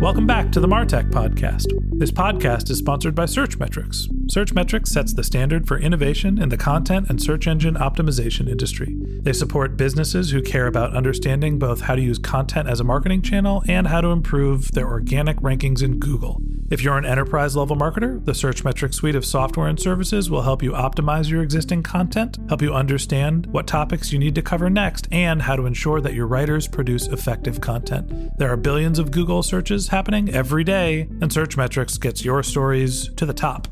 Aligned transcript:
Welcome 0.00 0.26
back 0.26 0.50
to 0.52 0.60
the 0.60 0.66
Martech 0.66 1.10
Podcast. 1.10 1.66
This 1.98 2.10
podcast 2.10 2.70
is 2.70 2.78
sponsored 2.78 3.14
by 3.14 3.24
Searchmetrics. 3.24 4.08
Searchmetrics 4.32 4.86
sets 4.86 5.12
the 5.12 5.22
standard 5.22 5.68
for 5.68 5.78
innovation 5.78 6.40
in 6.40 6.48
the 6.48 6.56
content 6.56 7.10
and 7.10 7.22
search 7.22 7.46
engine 7.46 7.74
optimization 7.74 8.48
industry. 8.48 8.96
They 8.96 9.34
support 9.34 9.76
businesses 9.76 10.30
who 10.30 10.40
care 10.40 10.66
about 10.66 10.96
understanding 10.96 11.58
both 11.58 11.82
how 11.82 11.96
to 11.96 12.00
use 12.00 12.18
content 12.18 12.66
as 12.66 12.80
a 12.80 12.84
marketing 12.84 13.20
channel 13.20 13.62
and 13.68 13.88
how 13.88 14.00
to 14.00 14.08
improve 14.08 14.72
their 14.72 14.88
organic 14.88 15.36
rankings 15.40 15.82
in 15.82 15.98
Google. 15.98 16.40
If 16.70 16.82
you're 16.82 16.96
an 16.96 17.04
enterprise 17.04 17.56
level 17.56 17.76
marketer, 17.76 18.24
the 18.24 18.32
Search 18.32 18.62
Searchmetrics 18.62 18.94
suite 18.94 19.16
of 19.16 19.24
software 19.24 19.66
and 19.66 19.78
services 19.78 20.30
will 20.30 20.42
help 20.42 20.62
you 20.62 20.70
optimize 20.70 21.28
your 21.28 21.42
existing 21.42 21.82
content, 21.82 22.38
help 22.48 22.62
you 22.62 22.72
understand 22.72 23.46
what 23.46 23.66
topics 23.66 24.12
you 24.12 24.20
need 24.20 24.36
to 24.36 24.42
cover 24.42 24.70
next, 24.70 25.08
and 25.10 25.42
how 25.42 25.56
to 25.56 25.66
ensure 25.66 26.00
that 26.00 26.14
your 26.14 26.28
writers 26.28 26.68
produce 26.68 27.08
effective 27.08 27.60
content. 27.60 28.30
There 28.38 28.52
are 28.52 28.56
billions 28.56 29.00
of 29.00 29.10
Google 29.10 29.42
searches 29.42 29.88
happening 29.88 30.30
every 30.30 30.62
day, 30.62 31.08
and 31.20 31.24
Searchmetrics 31.24 32.00
gets 32.00 32.24
your 32.24 32.44
stories 32.44 33.12
to 33.14 33.26
the 33.26 33.34
top. 33.34 33.66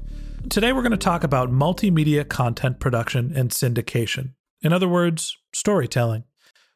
Today, 0.51 0.73
we're 0.73 0.83
going 0.83 0.91
to 0.91 0.97
talk 0.97 1.23
about 1.23 1.53
multimedia 1.53 2.29
content 2.29 2.81
production 2.81 3.33
and 3.37 3.51
syndication. 3.51 4.33
In 4.61 4.73
other 4.73 4.89
words, 4.89 5.39
storytelling. 5.55 6.25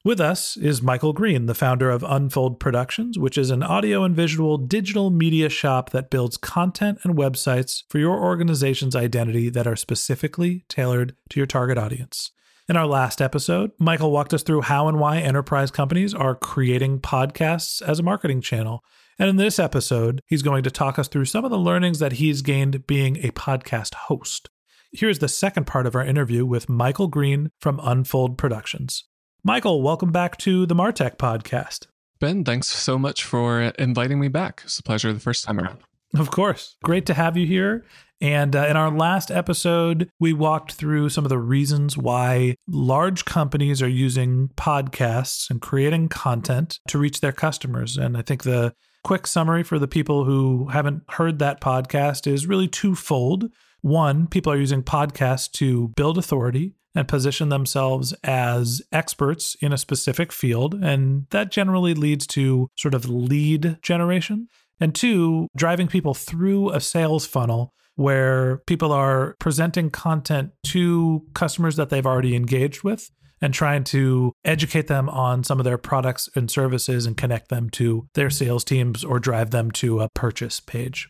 With 0.04 0.20
us 0.20 0.56
is 0.56 0.82
Michael 0.82 1.12
Green, 1.12 1.46
the 1.46 1.54
founder 1.54 1.88
of 1.88 2.02
Unfold 2.02 2.58
Productions, 2.58 3.20
which 3.20 3.38
is 3.38 3.50
an 3.50 3.62
audio 3.62 4.02
and 4.02 4.16
visual 4.16 4.58
digital 4.58 5.10
media 5.10 5.48
shop 5.48 5.90
that 5.90 6.10
builds 6.10 6.36
content 6.36 6.98
and 7.04 7.16
websites 7.16 7.84
for 7.88 8.00
your 8.00 8.18
organization's 8.18 8.96
identity 8.96 9.48
that 9.50 9.68
are 9.68 9.76
specifically 9.76 10.64
tailored 10.68 11.14
to 11.30 11.38
your 11.38 11.46
target 11.46 11.78
audience. 11.78 12.32
In 12.68 12.76
our 12.76 12.86
last 12.86 13.22
episode, 13.22 13.70
Michael 13.78 14.10
walked 14.10 14.34
us 14.34 14.42
through 14.42 14.62
how 14.62 14.88
and 14.88 14.98
why 14.98 15.18
enterprise 15.18 15.70
companies 15.70 16.14
are 16.14 16.34
creating 16.34 16.98
podcasts 16.98 17.80
as 17.80 18.00
a 18.00 18.02
marketing 18.02 18.40
channel. 18.40 18.82
And 19.20 19.30
in 19.30 19.36
this 19.36 19.60
episode, 19.60 20.20
he's 20.26 20.42
going 20.42 20.64
to 20.64 20.70
talk 20.72 20.98
us 20.98 21.06
through 21.06 21.26
some 21.26 21.44
of 21.44 21.52
the 21.52 21.58
learnings 21.58 22.00
that 22.00 22.14
he's 22.14 22.42
gained 22.42 22.88
being 22.88 23.18
a 23.18 23.30
podcast 23.30 23.94
host. 23.94 24.50
Here's 24.90 25.20
the 25.20 25.28
second 25.28 25.68
part 25.68 25.86
of 25.86 25.94
our 25.94 26.04
interview 26.04 26.44
with 26.44 26.68
Michael 26.68 27.06
Green 27.06 27.52
from 27.60 27.78
Unfold 27.80 28.36
Productions. 28.36 29.04
Michael, 29.44 29.82
welcome 29.82 30.12
back 30.12 30.36
to 30.38 30.66
the 30.66 30.74
Martech 30.76 31.16
podcast. 31.16 31.88
Ben, 32.20 32.44
thanks 32.44 32.68
so 32.68 32.96
much 32.96 33.24
for 33.24 33.60
inviting 33.60 34.20
me 34.20 34.28
back. 34.28 34.62
It's 34.64 34.78
a 34.78 34.84
pleasure 34.84 35.12
the 35.12 35.18
first 35.18 35.42
time 35.42 35.58
around. 35.58 35.80
Of 36.14 36.30
course. 36.30 36.76
Great 36.84 37.06
to 37.06 37.14
have 37.14 37.36
you 37.36 37.44
here. 37.44 37.84
And 38.20 38.54
uh, 38.54 38.68
in 38.68 38.76
our 38.76 38.96
last 38.96 39.32
episode, 39.32 40.08
we 40.20 40.32
walked 40.32 40.74
through 40.74 41.08
some 41.08 41.24
of 41.24 41.28
the 41.28 41.40
reasons 41.40 41.98
why 41.98 42.54
large 42.68 43.24
companies 43.24 43.82
are 43.82 43.88
using 43.88 44.50
podcasts 44.50 45.50
and 45.50 45.60
creating 45.60 46.08
content 46.08 46.78
to 46.86 46.98
reach 46.98 47.20
their 47.20 47.32
customers. 47.32 47.96
And 47.96 48.16
I 48.16 48.22
think 48.22 48.44
the 48.44 48.74
quick 49.02 49.26
summary 49.26 49.64
for 49.64 49.80
the 49.80 49.88
people 49.88 50.24
who 50.24 50.68
haven't 50.68 51.02
heard 51.08 51.40
that 51.40 51.60
podcast 51.60 52.32
is 52.32 52.46
really 52.46 52.68
twofold. 52.68 53.50
One, 53.80 54.28
people 54.28 54.52
are 54.52 54.56
using 54.56 54.84
podcasts 54.84 55.50
to 55.54 55.88
build 55.96 56.16
authority 56.16 56.76
and 56.94 57.08
position 57.08 57.48
themselves 57.48 58.12
as 58.24 58.82
experts 58.92 59.56
in 59.60 59.72
a 59.72 59.78
specific 59.78 60.32
field. 60.32 60.74
And 60.74 61.26
that 61.30 61.50
generally 61.50 61.94
leads 61.94 62.26
to 62.28 62.68
sort 62.76 62.94
of 62.94 63.08
lead 63.08 63.78
generation. 63.82 64.48
And 64.80 64.94
two, 64.94 65.48
driving 65.56 65.88
people 65.88 66.14
through 66.14 66.70
a 66.70 66.80
sales 66.80 67.26
funnel 67.26 67.72
where 67.94 68.58
people 68.66 68.92
are 68.92 69.36
presenting 69.38 69.90
content 69.90 70.50
to 70.64 71.22
customers 71.34 71.76
that 71.76 71.90
they've 71.90 72.06
already 72.06 72.34
engaged 72.34 72.82
with 72.82 73.10
and 73.40 73.52
trying 73.52 73.84
to 73.84 74.32
educate 74.44 74.86
them 74.86 75.08
on 75.08 75.44
some 75.44 75.58
of 75.58 75.64
their 75.64 75.76
products 75.76 76.28
and 76.34 76.50
services 76.50 77.06
and 77.06 77.16
connect 77.16 77.48
them 77.48 77.68
to 77.68 78.08
their 78.14 78.30
sales 78.30 78.64
teams 78.64 79.04
or 79.04 79.18
drive 79.18 79.50
them 79.50 79.70
to 79.70 80.00
a 80.00 80.08
purchase 80.14 80.60
page. 80.60 81.08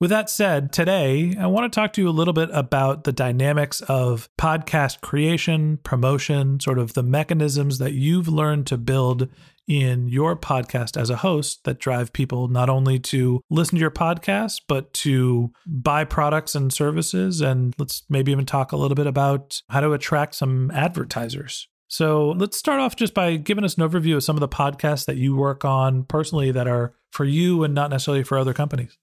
With 0.00 0.10
that 0.10 0.30
said, 0.30 0.72
today 0.72 1.34
I 1.36 1.48
want 1.48 1.72
to 1.72 1.76
talk 1.76 1.92
to 1.94 2.00
you 2.00 2.08
a 2.08 2.10
little 2.10 2.32
bit 2.32 2.50
about 2.52 3.02
the 3.02 3.10
dynamics 3.10 3.80
of 3.80 4.28
podcast 4.38 5.00
creation, 5.00 5.78
promotion, 5.78 6.60
sort 6.60 6.78
of 6.78 6.92
the 6.92 7.02
mechanisms 7.02 7.78
that 7.78 7.94
you've 7.94 8.28
learned 8.28 8.68
to 8.68 8.78
build 8.78 9.28
in 9.66 10.08
your 10.08 10.36
podcast 10.36 10.96
as 10.96 11.10
a 11.10 11.16
host 11.16 11.64
that 11.64 11.80
drive 11.80 12.12
people 12.12 12.46
not 12.46 12.70
only 12.70 13.00
to 13.00 13.40
listen 13.50 13.74
to 13.74 13.80
your 13.80 13.90
podcast, 13.90 14.60
but 14.68 14.92
to 14.92 15.50
buy 15.66 16.04
products 16.04 16.54
and 16.54 16.72
services. 16.72 17.40
And 17.40 17.74
let's 17.76 18.04
maybe 18.08 18.30
even 18.30 18.46
talk 18.46 18.70
a 18.70 18.76
little 18.76 18.94
bit 18.94 19.08
about 19.08 19.60
how 19.68 19.80
to 19.80 19.92
attract 19.94 20.36
some 20.36 20.70
advertisers. 20.70 21.66
So 21.88 22.36
let's 22.36 22.56
start 22.56 22.78
off 22.78 22.94
just 22.94 23.14
by 23.14 23.34
giving 23.34 23.64
us 23.64 23.76
an 23.76 23.82
overview 23.82 24.14
of 24.14 24.22
some 24.22 24.36
of 24.36 24.40
the 24.40 24.48
podcasts 24.48 25.06
that 25.06 25.16
you 25.16 25.34
work 25.34 25.64
on 25.64 26.04
personally 26.04 26.52
that 26.52 26.68
are 26.68 26.94
for 27.10 27.24
you 27.24 27.64
and 27.64 27.74
not 27.74 27.90
necessarily 27.90 28.22
for 28.22 28.38
other 28.38 28.54
companies. 28.54 28.96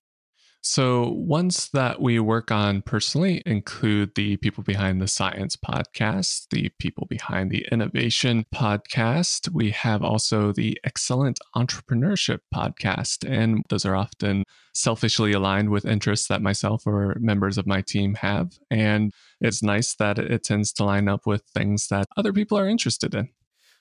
So, 0.68 1.10
ones 1.12 1.70
that 1.74 2.02
we 2.02 2.20
work 2.20 2.50
on 2.50 2.82
personally 2.82 3.44
include 3.46 4.16
the 4.16 4.38
People 4.38 4.64
Behind 4.64 5.00
the 5.00 5.08
Science 5.08 5.56
podcast, 5.56 6.48
the 6.50 6.70
People 6.80 7.06
Behind 7.08 7.52
the 7.52 7.68
Innovation 7.72 8.48
podcast. 8.52 9.48
We 9.52 9.70
have 9.70 10.02
also 10.02 10.52
the 10.52 10.76
Excellent 10.84 11.40
Entrepreneurship 11.56 12.40
podcast, 12.52 13.30
and 13.30 13.64
those 13.70 13.86
are 13.86 13.96
often 13.96 14.44
selfishly 14.74 15.34
aligned 15.34 15.70
with 15.70 15.86
interests 15.86 16.28
that 16.30 16.42
myself 16.42 16.88
or 16.88 17.16
members 17.20 17.60
of 17.60 17.68
my 17.68 17.82
team 17.82 18.16
have. 18.16 18.58
And 18.72 19.14
it's 19.40 19.62
nice 19.62 19.94
that 19.98 20.18
it 20.18 20.44
tends 20.44 20.74
to 20.74 20.84
line 20.84 21.08
up 21.08 21.28
with 21.28 21.44
things 21.54 21.90
that 21.90 22.08
other 22.18 22.34
people 22.34 22.58
are 22.58 22.68
interested 22.68 23.14
in. 23.14 23.30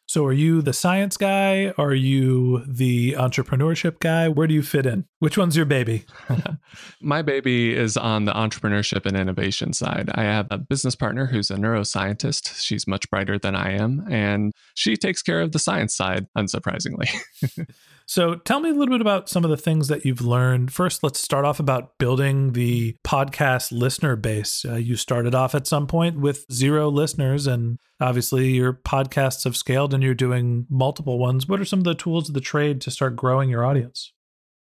So, 0.06 0.24
are 0.26 0.32
you 0.32 0.60
the 0.60 0.74
science 0.74 1.16
guy? 1.16 1.72
Are 1.78 1.94
you 1.94 2.62
the 2.66 3.12
entrepreneurship 3.12 4.00
guy? 4.00 4.28
Where 4.28 4.46
do 4.46 4.52
you 4.52 4.62
fit 4.62 4.84
in? 4.84 5.06
Which 5.18 5.38
one's 5.38 5.56
your 5.56 5.64
baby? 5.64 6.04
My 7.00 7.22
baby 7.22 7.74
is 7.74 7.96
on 7.96 8.26
the 8.26 8.32
entrepreneurship 8.32 9.06
and 9.06 9.16
innovation 9.16 9.72
side. 9.72 10.10
I 10.14 10.24
have 10.24 10.46
a 10.50 10.58
business 10.58 10.94
partner 10.94 11.26
who's 11.26 11.50
a 11.50 11.56
neuroscientist. 11.56 12.60
She's 12.62 12.86
much 12.86 13.08
brighter 13.08 13.38
than 13.38 13.56
I 13.56 13.72
am, 13.72 14.04
and 14.10 14.52
she 14.74 14.94
takes 14.94 15.22
care 15.22 15.40
of 15.40 15.52
the 15.52 15.58
science 15.58 15.96
side, 15.96 16.26
unsurprisingly. 16.36 17.08
So 18.06 18.34
tell 18.34 18.60
me 18.60 18.70
a 18.70 18.72
little 18.72 18.94
bit 18.94 19.00
about 19.00 19.28
some 19.28 19.44
of 19.44 19.50
the 19.50 19.56
things 19.56 19.88
that 19.88 20.04
you've 20.04 20.20
learned. 20.20 20.72
First, 20.72 21.02
let's 21.02 21.20
start 21.20 21.44
off 21.44 21.58
about 21.58 21.96
building 21.98 22.52
the 22.52 22.96
podcast 23.04 23.72
listener 23.72 24.14
base. 24.16 24.64
Uh, 24.64 24.74
you 24.74 24.96
started 24.96 25.34
off 25.34 25.54
at 25.54 25.66
some 25.66 25.86
point 25.86 26.20
with 26.20 26.44
zero 26.52 26.88
listeners, 26.90 27.46
and 27.46 27.78
obviously 28.00 28.48
your 28.50 28.74
podcasts 28.74 29.44
have 29.44 29.56
scaled 29.56 29.94
and 29.94 30.02
you're 30.02 30.14
doing 30.14 30.66
multiple 30.68 31.18
ones. 31.18 31.48
What 31.48 31.60
are 31.60 31.64
some 31.64 31.80
of 31.80 31.84
the 31.84 31.94
tools 31.94 32.28
of 32.28 32.34
the 32.34 32.40
trade 32.40 32.80
to 32.82 32.90
start 32.90 33.16
growing 33.16 33.48
your 33.48 33.64
audience? 33.64 34.12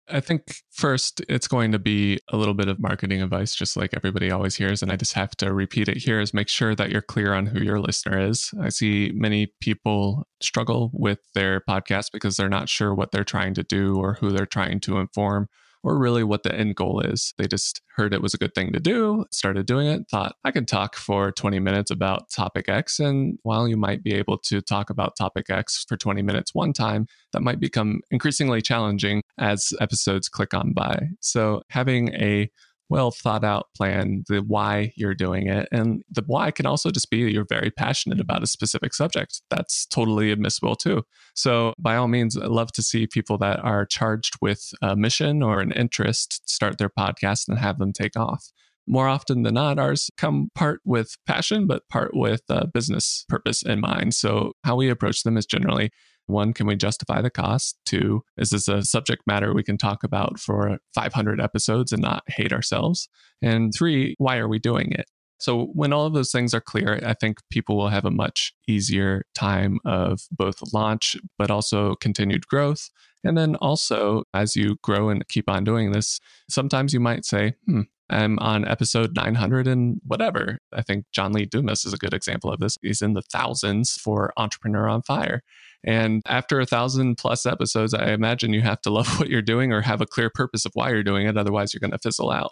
I 0.10 0.22
think 0.22 0.62
first, 0.72 1.22
it's 1.28 1.48
going 1.48 1.72
to 1.74 1.80
be 1.80 2.20
a 2.30 2.38
little 2.38 2.54
bit 2.54 2.70
of 2.70 2.80
marketing 2.80 3.22
advice, 3.22 3.54
just 3.54 3.76
like 3.76 3.94
everybody 3.94 4.32
always 4.32 4.56
hears. 4.56 4.82
And 4.82 4.92
I 4.92 4.96
just 4.96 5.14
have 5.14 5.32
to 5.38 5.54
repeat 5.54 5.90
it 5.90 5.98
here 5.98 6.22
is 6.22 6.34
make 6.34 6.48
sure 6.48 6.76
that 6.76 6.90
you're 6.90 7.02
clear 7.02 7.34
on 7.34 7.48
who 7.48 7.60
your 7.60 7.80
listener 7.80 8.20
is. 8.20 8.52
I 8.62 8.70
see 8.70 9.12
many 9.14 9.52
people 9.60 10.26
struggle 10.42 10.92
with 10.94 11.20
their 11.36 11.62
podcast 11.62 12.12
because 12.14 12.38
they're 12.38 12.48
not 12.48 12.70
sure 12.70 12.96
what 12.96 13.12
they're 13.12 13.26
trying 13.26 13.54
to 13.56 13.64
do 13.64 13.98
or 13.98 14.14
who 14.14 14.32
they're 14.32 14.46
trying 14.46 14.80
to 14.82 14.98
inform 14.98 15.50
or 15.84 15.98
really 15.98 16.24
what 16.24 16.44
the 16.44 16.54
end 16.54 16.76
goal 16.76 17.02
is. 17.02 17.34
They 17.38 17.48
just 17.48 17.82
heard 17.96 18.14
it 18.14 18.22
was 18.22 18.34
a 18.34 18.38
good 18.38 18.54
thing 18.54 18.74
to 18.74 18.80
do, 18.80 19.26
started 19.32 19.66
doing 19.66 19.88
it, 19.88 20.04
thought 20.10 20.36
I 20.44 20.52
could 20.52 20.68
talk 20.68 20.96
for 20.96 21.32
20 21.32 21.60
minutes 21.60 21.92
about 21.92 22.30
topic 22.30 22.70
X. 22.70 23.00
And 23.00 23.40
while 23.44 23.68
you 23.68 23.78
might 23.78 24.04
be 24.04 24.14
able 24.14 24.38
to 24.40 24.62
talk 24.62 24.90
about 24.90 25.16
topic 25.18 25.50
X 25.50 25.86
for 25.88 25.98
20 25.98 26.22
minutes 26.22 26.54
one 26.54 26.74
time, 26.74 27.08
that 27.34 27.42
might 27.42 27.60
become 27.60 28.02
increasingly 28.12 28.62
challenging 28.62 29.22
as 29.38 29.74
episodes 29.80 30.30
click 30.30 30.54
on 30.54 30.74
by. 30.74 31.10
So 31.22 31.64
having 31.70 32.14
a 32.16 32.50
well 32.90 33.12
thought 33.12 33.44
out 33.44 33.68
plan, 33.76 34.24
the 34.28 34.40
why 34.40 34.94
you're 34.96 35.16
doing 35.16 35.48
it. 35.48 35.68
And 35.72 36.04
the 36.10 36.24
why 36.26 36.52
can 36.52 36.66
also 36.66 36.90
just 36.90 37.10
be 37.10 37.18
you're 37.18 37.46
very 37.48 37.72
passionate 37.72 38.20
about 38.20 38.44
a 38.44 38.48
specific 38.48 38.94
subject. 38.94 39.42
That's 39.50 39.86
totally 39.86 40.32
admissible 40.32 40.76
too. 40.76 41.04
So, 41.36 41.74
by 41.78 41.96
all 41.96 42.08
means, 42.08 42.38
I 42.38 42.46
love 42.46 42.72
to 42.74 42.84
see 42.84 43.08
people 43.08 43.38
that 43.40 43.60
are 43.60 43.86
charged 43.86 44.38
with 44.42 44.72
a 44.82 44.96
mission 44.96 45.44
or 45.44 45.60
an 45.60 45.72
interest 45.72 46.50
start 46.50 46.78
their 46.78 46.90
podcast 46.90 47.48
and 47.48 47.58
have 47.58 47.80
them 47.80 47.94
take 47.94 48.18
off. 48.18 48.52
More 48.90 49.10
often 49.10 49.44
than 49.44 49.56
not, 49.56 49.80
ours 49.80 50.10
come 50.18 50.50
part 50.56 50.80
with 50.86 51.18
passion, 51.28 51.68
but 51.68 51.88
part 51.90 52.12
with 52.14 52.44
a 52.48 52.66
business 52.68 53.26
purpose 53.28 53.62
in 53.62 53.82
mind. 53.82 54.14
So, 54.14 54.54
how 54.64 54.78
we 54.78 54.90
approach 54.90 55.24
them 55.24 55.38
is 55.38 55.46
generally 55.46 55.92
one, 56.28 56.54
can 56.54 56.68
we 56.68 56.76
justify 56.76 57.22
the 57.22 57.30
cost? 57.30 57.78
Two, 57.86 58.24
is 58.38 58.52
this 58.52 58.68
a 58.68 58.84
subject 58.84 59.24
matter 59.26 59.54
we 59.54 59.64
can 59.64 59.78
talk 59.78 60.04
about 60.04 60.40
for 60.40 60.78
500 60.94 61.42
episodes 61.42 61.92
and 61.92 62.02
not 62.02 62.24
hate 62.28 62.54
ourselves? 62.54 63.10
And 63.42 63.74
three, 63.76 64.16
why 64.18 64.38
are 64.38 64.48
we 64.48 64.60
doing 64.60 64.92
it? 64.92 65.06
So, 65.40 65.66
when 65.74 65.94
all 65.94 66.06
of 66.08 66.14
those 66.14 66.32
things 66.32 66.54
are 66.54 66.62
clear, 66.62 67.00
I 67.06 67.14
think 67.14 67.38
people 67.52 67.78
will 67.78 67.90
have 67.90 68.06
a 68.06 68.12
much 68.12 68.54
easier 68.68 69.24
time 69.36 69.80
of 69.86 70.22
both 70.32 70.74
launch, 70.74 71.16
but 71.38 71.52
also 71.52 71.96
continued 71.96 72.48
growth. 72.48 72.90
And 73.24 73.38
then 73.38 73.56
also, 73.58 74.24
as 74.34 74.56
you 74.56 74.78
grow 74.82 75.10
and 75.10 75.28
keep 75.28 75.50
on 75.50 75.64
doing 75.64 75.92
this, 75.92 76.20
sometimes 76.50 76.94
you 76.94 77.00
might 77.00 77.26
say, 77.26 77.54
hmm, 77.66 77.82
I'm 78.10 78.40
on 78.40 78.68
episode 78.68 79.16
900 79.16 79.68
and 79.68 80.00
whatever. 80.06 80.60
I 80.72 80.82
think 80.82 81.06
John 81.12 81.34
Lee 81.34 81.46
Dumas 81.46 81.86
is 81.86 81.94
a 81.94 81.98
good 81.98 82.14
example 82.14 82.52
of 82.52 82.60
this. 82.60 82.78
He's 82.82 83.02
in 83.02 83.14
the 83.14 83.22
thousands 83.22 83.94
for 83.94 84.32
Entrepreneur 84.38 84.88
on 84.88 85.02
Fire. 85.02 85.44
And 85.88 86.22
after 86.26 86.60
a 86.60 86.66
thousand 86.66 87.16
plus 87.16 87.46
episodes, 87.46 87.94
I 87.94 88.12
imagine 88.12 88.52
you 88.52 88.62
have 88.62 88.82
to 88.82 88.90
love 88.90 89.08
what 89.20 89.30
you're 89.30 89.42
doing 89.42 89.72
or 89.72 89.82
have 89.82 90.02
a 90.02 90.06
clear 90.06 90.30
purpose 90.30 90.66
of 90.66 90.74
why 90.76 90.92
you're 90.92 91.02
doing 91.02 91.26
it. 91.26 91.38
Otherwise, 91.38 91.74
you're 91.74 91.80
going 91.80 91.92
to 91.92 91.98
fizzle 91.98 92.30
out. 92.30 92.52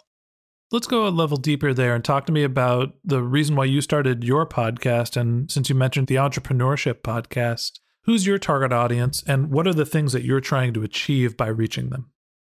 Let's 0.72 0.88
go 0.88 1.06
a 1.06 1.10
level 1.10 1.36
deeper 1.36 1.72
there 1.72 1.94
and 1.94 2.04
talk 2.04 2.26
to 2.26 2.32
me 2.32 2.42
about 2.42 2.94
the 3.04 3.22
reason 3.22 3.54
why 3.54 3.66
you 3.66 3.80
started 3.80 4.24
your 4.24 4.46
podcast. 4.46 5.16
And 5.16 5.48
since 5.48 5.68
you 5.68 5.76
mentioned 5.76 6.08
the 6.08 6.16
entrepreneurship 6.16 7.02
podcast, 7.02 7.78
who's 8.04 8.26
your 8.26 8.38
target 8.38 8.72
audience 8.72 9.22
and 9.28 9.50
what 9.50 9.68
are 9.68 9.74
the 9.74 9.86
things 9.86 10.12
that 10.12 10.24
you're 10.24 10.40
trying 10.40 10.72
to 10.72 10.82
achieve 10.82 11.36
by 11.36 11.46
reaching 11.46 11.90
them? 11.90 12.10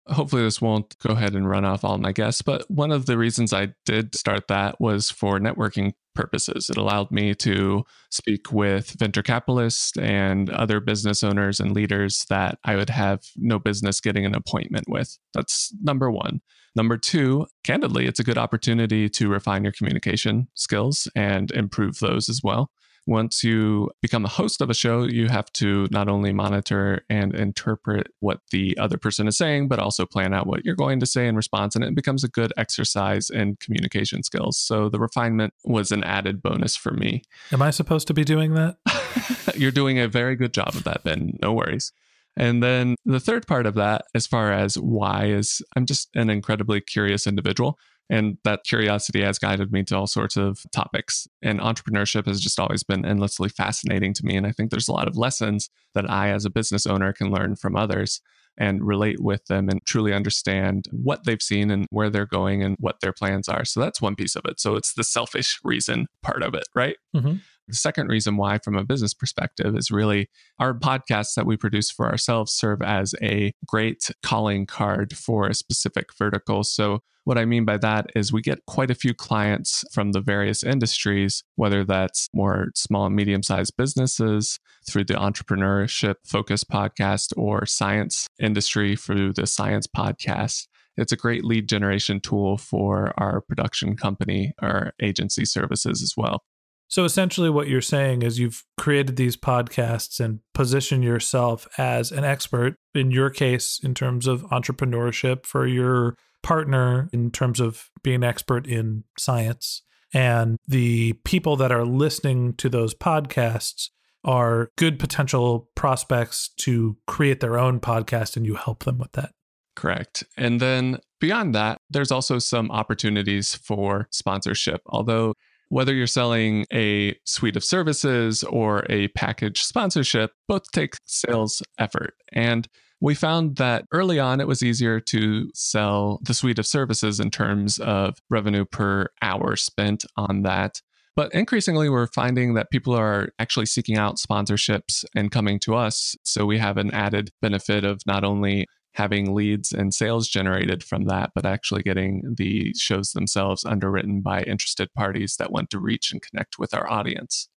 Hopefully 0.08 0.42
this 0.42 0.62
won't 0.62 0.98
go 1.00 1.14
ahead 1.14 1.36
and 1.36 1.50
run 1.50 1.66
off 1.66 1.84
all 1.84 1.98
my 1.98 2.12
guests 2.12 2.42
but 2.42 2.70
one 2.70 2.92
of 2.92 3.06
the 3.06 3.18
reasons 3.18 3.54
i 3.54 3.68
did 3.86 4.16
start 4.16 4.48
that 4.48 4.80
was 4.80 5.10
for 5.10 5.40
networking 5.40 5.94
purposes. 6.14 6.70
It 6.70 6.78
allowed 6.78 7.12
me 7.12 7.34
to 7.36 7.84
speak 8.10 8.52
with 8.52 8.92
venture 8.92 9.24
capitalists 9.24 9.98
and 9.98 10.50
other 10.50 10.80
business 10.80 11.24
owners 11.24 11.60
and 11.60 11.72
leaders 11.72 12.26
that 12.30 12.58
i 12.64 12.76
would 12.76 12.90
have 12.90 13.22
no 13.36 13.60
business 13.60 14.02
getting 14.02 14.26
an 14.26 14.36
appointment 14.36 14.86
with. 14.88 15.18
That's 15.34 15.74
number 15.82 16.12
one. 16.12 16.42
Number 16.76 16.98
two 16.98 17.48
candidly 17.64 18.06
it's 18.06 18.20
a 18.20 18.24
good 18.24 18.38
opportunity 18.38 19.10
to 19.10 19.30
refine 19.30 19.64
your 19.64 19.74
communication 19.74 20.48
skills 20.56 21.08
and 21.16 21.52
improve 21.52 22.00
those 22.00 22.30
as 22.30 22.42
well 22.44 22.72
once 23.08 23.44
you 23.44 23.90
become 24.02 24.24
the 24.24 24.30
host 24.30 24.62
of 24.62 24.70
a 24.70 24.74
show, 24.74 25.04
you 25.04 25.28
have 25.28 25.52
to 25.54 25.88
not 25.92 26.08
only 26.08 26.32
monitor 26.32 27.04
and 27.10 27.34
interpret 27.34 28.08
what 28.20 28.42
the 28.52 28.78
other 28.78 28.98
person 28.98 29.28
is 29.28 29.38
saying, 29.38 29.68
but 29.68 29.80
also 29.80 30.06
plan 30.06 30.34
out 30.34 30.48
what 30.48 30.64
you're 30.64 30.76
going 30.76 31.00
to 31.00 31.06
say 31.06 31.28
in 31.28 31.36
response. 31.36 31.76
And 31.76 31.84
it 31.84 31.96
becomes 31.96 32.24
a 32.24 32.28
good 32.28 32.54
exercise 32.58 33.30
in 33.30 33.56
communication 33.58 34.24
skills. 34.24 34.58
So 34.58 34.90
the 34.90 35.00
refinement 35.00 35.54
was 35.64 35.92
an 35.92 36.04
added 36.04 36.42
bonus 36.42 36.76
for 36.76 36.92
me. 36.92 37.24
Am 37.52 37.62
I 37.62 37.72
supposed 37.72 38.08
to 38.08 38.14
be 38.14 38.24
doing 38.24 38.54
that? 38.54 38.78
you're 39.56 39.72
doing 39.72 40.00
a 40.00 40.08
very 40.08 40.36
good 40.36 40.54
job 40.54 40.70
of 40.76 40.84
that, 40.84 41.04
Ben. 41.04 41.38
No 41.42 41.54
worries. 41.54 41.92
And 42.38 42.64
then 42.64 42.96
the 43.06 43.20
third 43.20 43.46
part 43.46 43.66
of 43.66 43.76
that, 43.76 44.06
as 44.16 44.26
far 44.26 44.54
as 44.54 44.78
why, 44.78 45.26
is 45.26 45.62
I'm 45.76 45.86
just 45.86 46.10
an 46.16 46.30
incredibly 46.30 46.80
curious 46.80 47.28
individual. 47.28 47.78
And 48.12 48.38
that 48.44 48.66
curiosity 48.66 49.22
has 49.22 49.40
guided 49.40 49.72
me 49.72 49.84
to 49.84 49.96
all 49.96 50.06
sorts 50.06 50.36
of 50.36 50.64
topics. 50.74 51.30
And 51.42 51.62
entrepreneurship 51.62 52.28
has 52.28 52.42
just 52.42 52.60
always 52.60 52.84
been 52.84 53.06
endlessly 53.06 53.48
fascinating 53.48 54.14
to 54.16 54.26
me. 54.26 54.36
And 54.36 54.46
I 54.46 54.52
think 54.52 54.70
there's 54.70 54.90
a 54.90 54.94
lot 54.94 55.08
of 55.08 55.16
lessons 55.16 55.70
that 55.96 56.10
I, 56.12 56.30
as 56.30 56.44
a 56.44 56.50
business 56.50 56.86
owner, 56.86 57.14
can 57.14 57.32
learn 57.32 57.56
from 57.56 57.78
others 57.78 58.22
and 58.58 58.86
relate 58.86 59.22
with 59.22 59.46
them 59.46 59.70
and 59.70 59.80
truly 59.86 60.14
understand 60.14 60.88
what 60.92 61.24
they've 61.24 61.42
seen 61.42 61.72
and 61.72 61.88
where 61.90 62.10
they're 62.10 62.26
going 62.26 62.62
and 62.62 62.76
what 62.82 63.00
their 63.00 63.14
plans 63.14 63.48
are. 63.48 63.64
So 63.64 63.80
that's 63.80 64.02
one 64.02 64.16
piece 64.16 64.36
of 64.36 64.44
it. 64.44 64.60
So 64.60 64.76
it's 64.76 64.94
the 64.94 65.06
selfish 65.06 65.62
reason 65.64 66.08
part 66.22 66.44
of 66.44 66.54
it, 66.54 66.68
right? 66.76 66.98
Mm-hmm. 67.16 67.36
The 67.70 67.76
second 67.76 68.10
reason 68.10 68.36
why, 68.36 68.58
from 68.58 68.76
a 68.76 68.84
business 68.84 69.14
perspective, 69.14 69.78
is 69.78 69.90
really 69.90 70.30
our 70.60 70.74
podcasts 70.74 71.36
that 71.36 71.46
we 71.46 71.56
produce 71.56 71.90
for 71.90 72.10
ourselves 72.10 72.52
serve 72.52 72.82
as 72.82 73.16
a 73.22 73.54
great 73.66 74.12
calling 74.22 74.66
card 74.66 75.16
for 75.16 75.48
a 75.48 75.54
specific 75.54 76.10
vertical. 76.18 76.66
So, 76.66 77.00
what 77.24 77.38
I 77.38 77.46
mean 77.46 77.66
by 77.66 77.78
that 77.78 78.08
is 78.16 78.34
we 78.34 78.42
get 78.42 78.66
quite 78.66 78.92
a 78.92 78.96
few 78.96 79.14
clients 79.14 79.84
from 79.92 80.12
the 80.12 80.22
various 80.22 80.64
industries, 80.64 81.44
whether 81.56 81.84
that's 81.84 82.30
more 82.34 82.68
small 82.76 83.06
and 83.06 83.16
medium 83.16 83.44
sized 83.44 83.78
businesses 83.78 84.60
through 84.90 85.06
the 85.06 85.14
entrepreneurship 85.14 86.16
focus 86.26 86.64
podcast 86.64 87.34
or 87.38 87.66
science 87.66 88.28
industry 88.40 88.96
through 88.96 89.34
the 89.34 89.46
science 89.46 89.88
podcast 89.88 90.68
it's 90.98 91.12
a 91.12 91.18
great 91.18 91.44
lead 91.44 91.68
generation 91.68 92.20
tool 92.20 92.58
for 92.58 93.14
our 93.18 93.42
production 93.42 93.96
company, 93.96 94.54
our 94.62 94.94
agency 95.02 95.46
services 95.46 96.02
as 96.02 96.14
well. 96.18 96.44
So 96.88 97.06
essentially, 97.06 97.50
what 97.50 97.70
you're 97.70 97.80
saying 97.80 98.22
is 98.22 98.38
you've 98.38 98.66
created 98.78 99.16
these 99.16 99.38
podcasts 99.38 100.20
and 100.20 100.40
position 100.54 101.02
yourself 101.02 101.66
as 101.78 102.12
an 102.12 102.26
expert, 102.26 102.76
in 102.94 103.12
your 103.12 103.30
case, 103.30 103.80
in 103.82 103.94
terms 103.94 104.28
of 104.28 104.44
entrepreneurship, 104.44 105.46
for 105.46 105.66
your 105.66 106.18
partner, 106.44 107.10
in 107.14 107.32
terms 107.32 107.60
of 107.60 107.90
being 108.04 108.18
an 108.18 108.24
expert 108.24 108.68
in 108.68 109.04
science. 109.18 109.84
And 110.14 110.58
the 110.68 111.14
people 111.24 111.56
that 111.58 111.72
are 111.72 111.86
listening 111.86 112.54
to 112.56 112.70
those 112.70 112.94
podcasts 112.94 113.90
are 114.24 114.70
good 114.78 115.00
potential 115.00 115.70
prospects 115.76 116.50
to 116.58 116.98
create 117.08 117.40
their 117.40 117.58
own 117.58 117.80
podcast, 117.80 118.36
and 118.38 118.46
you 118.46 118.56
help 118.56 118.84
them 118.84 118.98
with 118.98 119.14
that. 119.14 119.32
Correct. 119.76 120.24
And 120.38 120.60
then 120.60 121.00
beyond 121.20 121.56
that, 121.56 121.78
there's 121.90 122.12
also 122.12 122.40
some 122.40 122.70
opportunities 122.72 123.56
for 123.56 124.08
sponsorship. 124.12 124.82
Although 124.88 125.34
whether 125.70 125.94
you're 125.94 126.08
selling 126.08 126.66
a 126.74 127.16
suite 127.26 127.56
of 127.56 127.64
services 127.64 128.44
or 128.44 128.86
a 128.90 129.08
package 129.10 129.64
sponsorship, 129.64 130.32
both 130.48 130.64
take 130.74 130.96
sales 131.06 131.64
effort. 131.80 132.14
And 132.34 132.68
we 133.02 133.16
found 133.16 133.58
that 133.58 133.86
early 133.92 134.20
on 134.20 134.40
it 134.40 134.48
was 134.48 134.62
easier 134.62 135.00
to 135.00 135.50
sell 135.54 136.20
the 136.22 136.36
suite 136.36 136.60
of 136.60 136.68
services 136.68 137.20
in 137.20 137.32
terms 137.32 137.80
of 137.80 138.16
revenue 138.30 138.64
per 138.64 139.08
hour 139.22 139.56
spent 139.56 140.06
on 140.16 140.44
that. 140.44 140.82
But 141.16 141.34
increasingly, 141.34 141.90
we're 141.90 142.08
finding 142.08 142.54
that 142.54 142.70
people 142.72 142.94
are 142.94 143.30
actually 143.40 143.66
seeking 143.66 143.98
out 143.98 144.18
sponsorships 144.18 145.04
and 145.16 145.32
coming 145.32 145.60
to 145.62 145.76
us. 145.76 146.16
So 146.24 146.46
we 146.46 146.60
have 146.60 146.78
an 146.78 146.92
added 146.92 147.32
benefit 147.42 147.84
of 147.84 148.02
not 148.06 148.24
only 148.24 148.68
having 148.94 149.34
leads 149.34 149.72
and 149.72 149.94
sales 149.94 150.28
generated 150.28 150.84
from 150.84 151.06
that, 151.06 151.32
but 151.34 151.46
actually 151.46 151.82
getting 151.82 152.36
the 152.38 152.74
shows 152.76 153.12
themselves 153.12 153.66
underwritten 153.66 154.22
by 154.22 154.44
interested 154.44 154.94
parties 154.94 155.36
that 155.38 155.52
want 155.52 155.70
to 155.72 155.80
reach 155.80 156.12
and 156.12 156.22
connect 156.22 156.60
with 156.60 156.74
our 156.74 156.90
audience. 156.90 157.50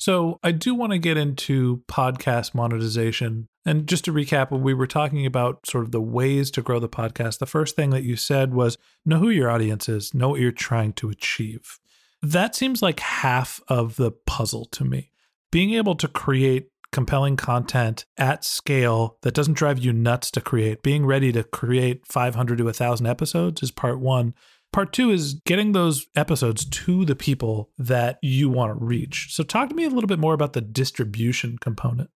So, 0.00 0.38
I 0.42 0.52
do 0.52 0.74
want 0.74 0.92
to 0.92 0.98
get 0.98 1.18
into 1.18 1.82
podcast 1.86 2.54
monetization. 2.54 3.48
And 3.66 3.86
just 3.86 4.06
to 4.06 4.12
recap, 4.14 4.50
when 4.50 4.62
we 4.62 4.72
were 4.72 4.86
talking 4.86 5.26
about 5.26 5.66
sort 5.66 5.84
of 5.84 5.92
the 5.92 6.00
ways 6.00 6.50
to 6.52 6.62
grow 6.62 6.80
the 6.80 6.88
podcast, 6.88 7.38
the 7.38 7.44
first 7.44 7.76
thing 7.76 7.90
that 7.90 8.02
you 8.02 8.16
said 8.16 8.54
was 8.54 8.78
know 9.04 9.18
who 9.18 9.28
your 9.28 9.50
audience 9.50 9.90
is, 9.90 10.14
know 10.14 10.30
what 10.30 10.40
you're 10.40 10.52
trying 10.52 10.94
to 10.94 11.10
achieve. 11.10 11.78
That 12.22 12.54
seems 12.56 12.80
like 12.80 13.00
half 13.00 13.60
of 13.68 13.96
the 13.96 14.10
puzzle 14.10 14.64
to 14.72 14.86
me. 14.86 15.12
Being 15.52 15.74
able 15.74 15.96
to 15.96 16.08
create 16.08 16.68
compelling 16.92 17.36
content 17.36 18.06
at 18.16 18.42
scale 18.42 19.18
that 19.20 19.34
doesn't 19.34 19.54
drive 19.54 19.78
you 19.78 19.92
nuts 19.92 20.30
to 20.30 20.40
create. 20.40 20.82
Being 20.82 21.04
ready 21.04 21.30
to 21.32 21.44
create 21.44 22.06
500 22.06 22.56
to 22.56 22.64
1,000 22.64 23.06
episodes 23.06 23.62
is 23.62 23.70
part 23.70 24.00
one. 24.00 24.32
Part 24.72 24.92
two 24.92 25.10
is 25.10 25.34
getting 25.34 25.72
those 25.72 26.06
episodes 26.14 26.64
to 26.64 27.04
the 27.04 27.16
people 27.16 27.70
that 27.76 28.18
you 28.22 28.48
want 28.48 28.78
to 28.78 28.84
reach. 28.84 29.28
So, 29.30 29.42
talk 29.42 29.68
to 29.68 29.74
me 29.74 29.84
a 29.84 29.90
little 29.90 30.06
bit 30.06 30.20
more 30.20 30.34
about 30.34 30.52
the 30.52 30.60
distribution 30.60 31.58
component. 31.58 32.10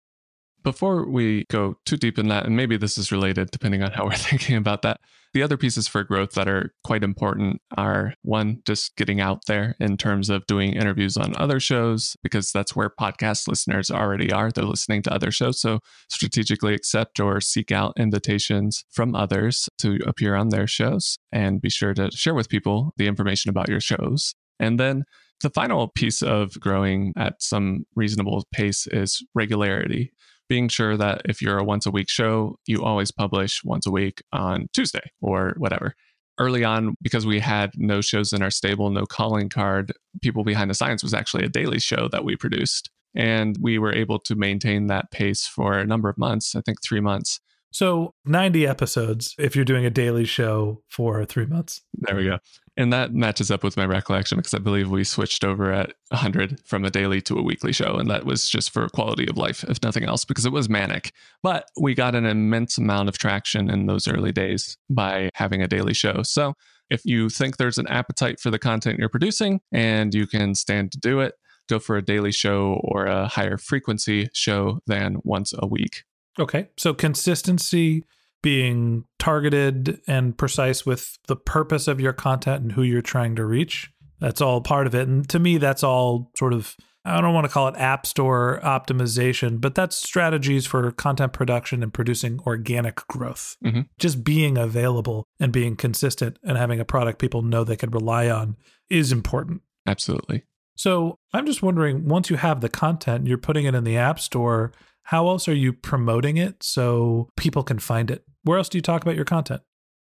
Before 0.63 1.09
we 1.09 1.45
go 1.51 1.77
too 1.85 1.97
deep 1.97 2.19
in 2.19 2.29
that, 2.29 2.47
and 2.47 2.57
maybe 2.57 2.77
this 2.77 2.97
is 2.97 3.11
related 3.11 3.51
depending 3.51 3.83
on 3.83 3.93
how 3.93 4.05
we're 4.05 4.13
thinking 4.17 4.57
about 4.57 4.83
that, 4.83 5.01
the 5.35 5.43
other 5.43 5.57
pieces 5.57 5.89
for 5.89 6.05
growth 6.05 6.33
that 6.33 6.47
are 6.47 6.75
quite 6.85 7.03
important 7.03 7.63
are 7.77 8.15
one, 8.23 8.61
just 8.67 8.95
getting 8.97 9.21
out 9.21 9.47
there 9.47 9.75
in 9.81 9.97
terms 9.97 10.29
of 10.29 10.47
doing 10.47 10.75
interviews 10.75 11.17
on 11.17 11.35
other 11.37 11.59
shows, 11.59 12.17
because 12.23 12.53
that's 12.53 12.77
where 12.77 12.91
podcast 12.91 13.49
listeners 13.49 13.91
already 13.91 14.31
are. 14.31 14.51
They're 14.51 14.65
listening 14.65 15.03
to 15.03 15.15
other 15.15 15.31
shows. 15.31 15.59
So 15.61 15.81
strategically 16.11 16.75
accept 16.75 17.19
or 17.19 17.41
seek 17.41 17.73
out 17.73 17.95
invitations 17.97 18.85
from 18.91 19.15
others 19.15 19.71
to 19.79 19.99
appear 20.07 20.35
on 20.35 20.51
their 20.51 20.67
shows 20.67 21.19
and 21.33 21.63
be 21.63 21.71
sure 21.71 21.95
to 21.95 22.11
share 22.11 22.35
with 22.35 22.51
people 22.51 22.93
the 22.99 23.07
information 23.07 23.49
about 23.49 23.71
your 23.71 23.81
shows. 23.81 24.35
And 24.61 24.79
then 24.79 25.05
the 25.43 25.51
final 25.51 25.89
piece 25.89 26.23
of 26.23 26.61
growing 26.61 27.15
at 27.17 27.43
some 27.43 27.85
reasonable 27.97 28.45
pace 28.53 28.87
is 28.87 29.25
regularity 29.35 30.13
being 30.53 30.69
sure 30.69 30.99
that 30.99 31.23
if 31.25 31.41
you're 31.41 31.57
a 31.57 31.65
once 31.65 31.87
a 31.87 31.91
week 31.91 32.11
show, 32.11 32.59
you 32.67 32.85
always 32.85 33.11
publish 33.11 33.65
once 33.65 33.87
a 33.87 33.91
week 33.91 34.23
on 34.35 34.69
Tuesday 34.75 35.11
or 35.23 35.55
whatever. 35.57 35.95
Early 36.39 36.63
on, 36.63 36.95
because 37.01 37.25
we 37.25 37.41
had 37.41 37.71
no 37.79 38.03
shows 38.03 38.35
in 38.35 38.43
our 38.43 38.51
stable, 38.51 38.91
no 38.91 39.07
calling 39.07 39.49
card, 39.49 39.95
People 40.21 40.45
Behind 40.45 40.69
the 40.69 40.75
Science 40.75 41.03
was 41.03 41.15
actually 41.15 41.47
a 41.47 41.49
daily 41.49 41.79
show 41.79 42.07
that 42.13 42.23
we 42.23 42.37
produced. 42.37 42.91
And 43.15 43.57
we 43.63 43.79
were 43.79 43.95
able 43.95 44.19
to 44.19 44.35
maintain 44.35 44.89
that 44.89 45.11
pace 45.11 45.47
for 45.47 45.79
a 45.79 45.87
number 45.87 46.11
of 46.11 46.19
months, 46.19 46.55
I 46.55 46.61
think 46.61 46.83
three 46.83 47.01
months. 47.01 47.41
So 47.73 48.13
90 48.27 48.67
episodes 48.67 49.35
if 49.39 49.57
you're 49.57 49.65
doing 49.65 49.87
a 49.87 49.91
daily 49.91 50.27
show 50.27 50.83
for 50.91 51.25
three 51.25 51.47
months. 51.47 51.81
There 51.95 52.15
we 52.15 52.25
go. 52.25 52.41
And 52.77 52.93
that 52.93 53.13
matches 53.13 53.51
up 53.51 53.63
with 53.63 53.77
my 53.77 53.85
recollection 53.85 54.39
because 54.39 54.55
I 54.55 54.59
believe 54.59 54.91
we 54.91 55.05
switched 55.05 55.45
over 55.45 55.73
at 55.73 55.93
100 56.09 56.61
from 56.65 56.85
a 56.85 56.91
daily 56.91 57.21
to 57.23 57.39
a 57.39 57.43
weekly 57.43 57.73
show. 57.73 57.97
And 57.97 58.11
that 58.11 58.25
was 58.25 58.49
just 58.49 58.71
for 58.71 58.89
quality 58.89 59.29
of 59.29 59.37
life, 59.37 59.63
if 59.65 59.83
nothing 59.83 60.05
else, 60.05 60.25
because 60.25 60.47
it 60.47 60.53
was 60.53 60.71
manic. 60.71 61.13
But 61.43 61.67
we 61.79 61.95
got 61.95 62.15
an 62.15 62.25
immense 62.25 62.79
amount 62.79 63.11
of 63.11 63.19
traction 63.19 63.69
in 63.69 63.87
those 63.87 64.09
early 64.09 64.33
days 64.33 64.79
by 64.89 65.29
having 65.35 65.61
a 65.61 65.69
daily 65.69 65.93
show. 65.93 66.23
So 66.23 66.55
if 66.89 67.05
you 67.05 67.29
think 67.29 67.59
there's 67.59 67.79
an 67.79 67.89
appetite 67.89 68.41
for 68.41 68.51
the 68.51 68.59
content 68.59 68.99
you're 68.99 69.09
producing 69.11 69.61
and 69.71 70.15
you 70.15 70.27
can 70.27 70.55
stand 70.55 70.93
to 70.93 70.99
do 70.99 71.21
it, 71.21 71.35
go 71.69 71.79
for 71.79 71.97
a 71.97 72.03
daily 72.03 72.33
show 72.33 72.81
or 72.83 73.05
a 73.05 73.29
higher 73.29 73.59
frequency 73.59 74.29
show 74.33 74.81
than 74.87 75.19
once 75.25 75.53
a 75.59 75.67
week. 75.67 76.05
Okay. 76.39 76.69
So 76.79 76.95
consistency 76.95 78.05
being 78.43 79.05
targeted 79.19 80.01
and 80.07 80.37
precise 80.37 80.85
with 80.85 81.19
the 81.29 81.37
purpose 81.37 81.89
of 81.89 82.01
your 82.01 82.13
content 82.13 82.63
and 82.63 82.73
who 82.73 82.83
you're 82.83 83.03
trying 83.03 83.37
to 83.37 83.45
reach. 83.45 83.91
That's 84.21 84.41
all 84.41 84.61
part 84.61 84.87
of 84.87 84.95
it. 84.95 85.09
And 85.09 85.29
to 85.31 85.39
me, 85.39 85.59
that's 85.59 85.83
all 85.83 86.31
sort 86.37 86.53
of, 86.53 86.77
I 87.05 87.21
don't 87.21 87.35
want 87.35 87.47
to 87.47 87.53
call 87.53 87.69
it 87.69 87.77
app 87.77 88.07
store 88.07 88.61
optimization, 88.63 89.61
but 89.61 89.75
that's 89.75 89.97
strategies 89.97 90.67
for 90.67 90.91
content 90.93 91.33
production 91.33 91.83
and 91.83 91.93
producing 91.93 92.41
organic 92.47 92.97
growth. 93.09 93.57
Mm-hmm. 93.65 93.83
Just 93.99 94.23
being 94.23 94.59
available 94.59 95.27
and 95.41 95.53
being 95.53 95.75
consistent 95.75 96.39
and 96.43 96.57
having 96.57 96.79
a 96.79 96.85
product 96.85 97.19
people 97.19 97.43
know 97.43 97.65
they 97.65 97.77
could 97.77 97.95
rely 97.95 98.29
on 98.29 98.57
is 98.91 99.11
important. 99.11 99.63
Absolutely. 99.87 100.45
So 100.77 101.19
I'm 101.33 101.47
just 101.47 101.63
wondering 101.63 102.07
once 102.09 102.31
you 102.31 102.37
have 102.37 102.61
the 102.61 102.69
content, 102.69 103.27
you're 103.27 103.39
putting 103.39 103.67
it 103.67 103.75
in 103.75 103.85
the 103.85 103.97
app 103.97 104.21
store 104.21 104.73
how 105.05 105.29
else 105.29 105.49
are 105.49 105.55
you 105.55 105.73
promoting 105.73 106.37
it 106.37 106.63
so 106.63 107.29
people 107.37 107.63
can 107.63 107.79
find 107.79 108.11
it? 108.11 108.25
Where 108.45 108.59
else 108.59 108.69
do 108.69 108.79
you 108.79 108.83
talk 108.83 109.03
about 109.03 109.17
your 109.17 109.25
content? 109.25 109.63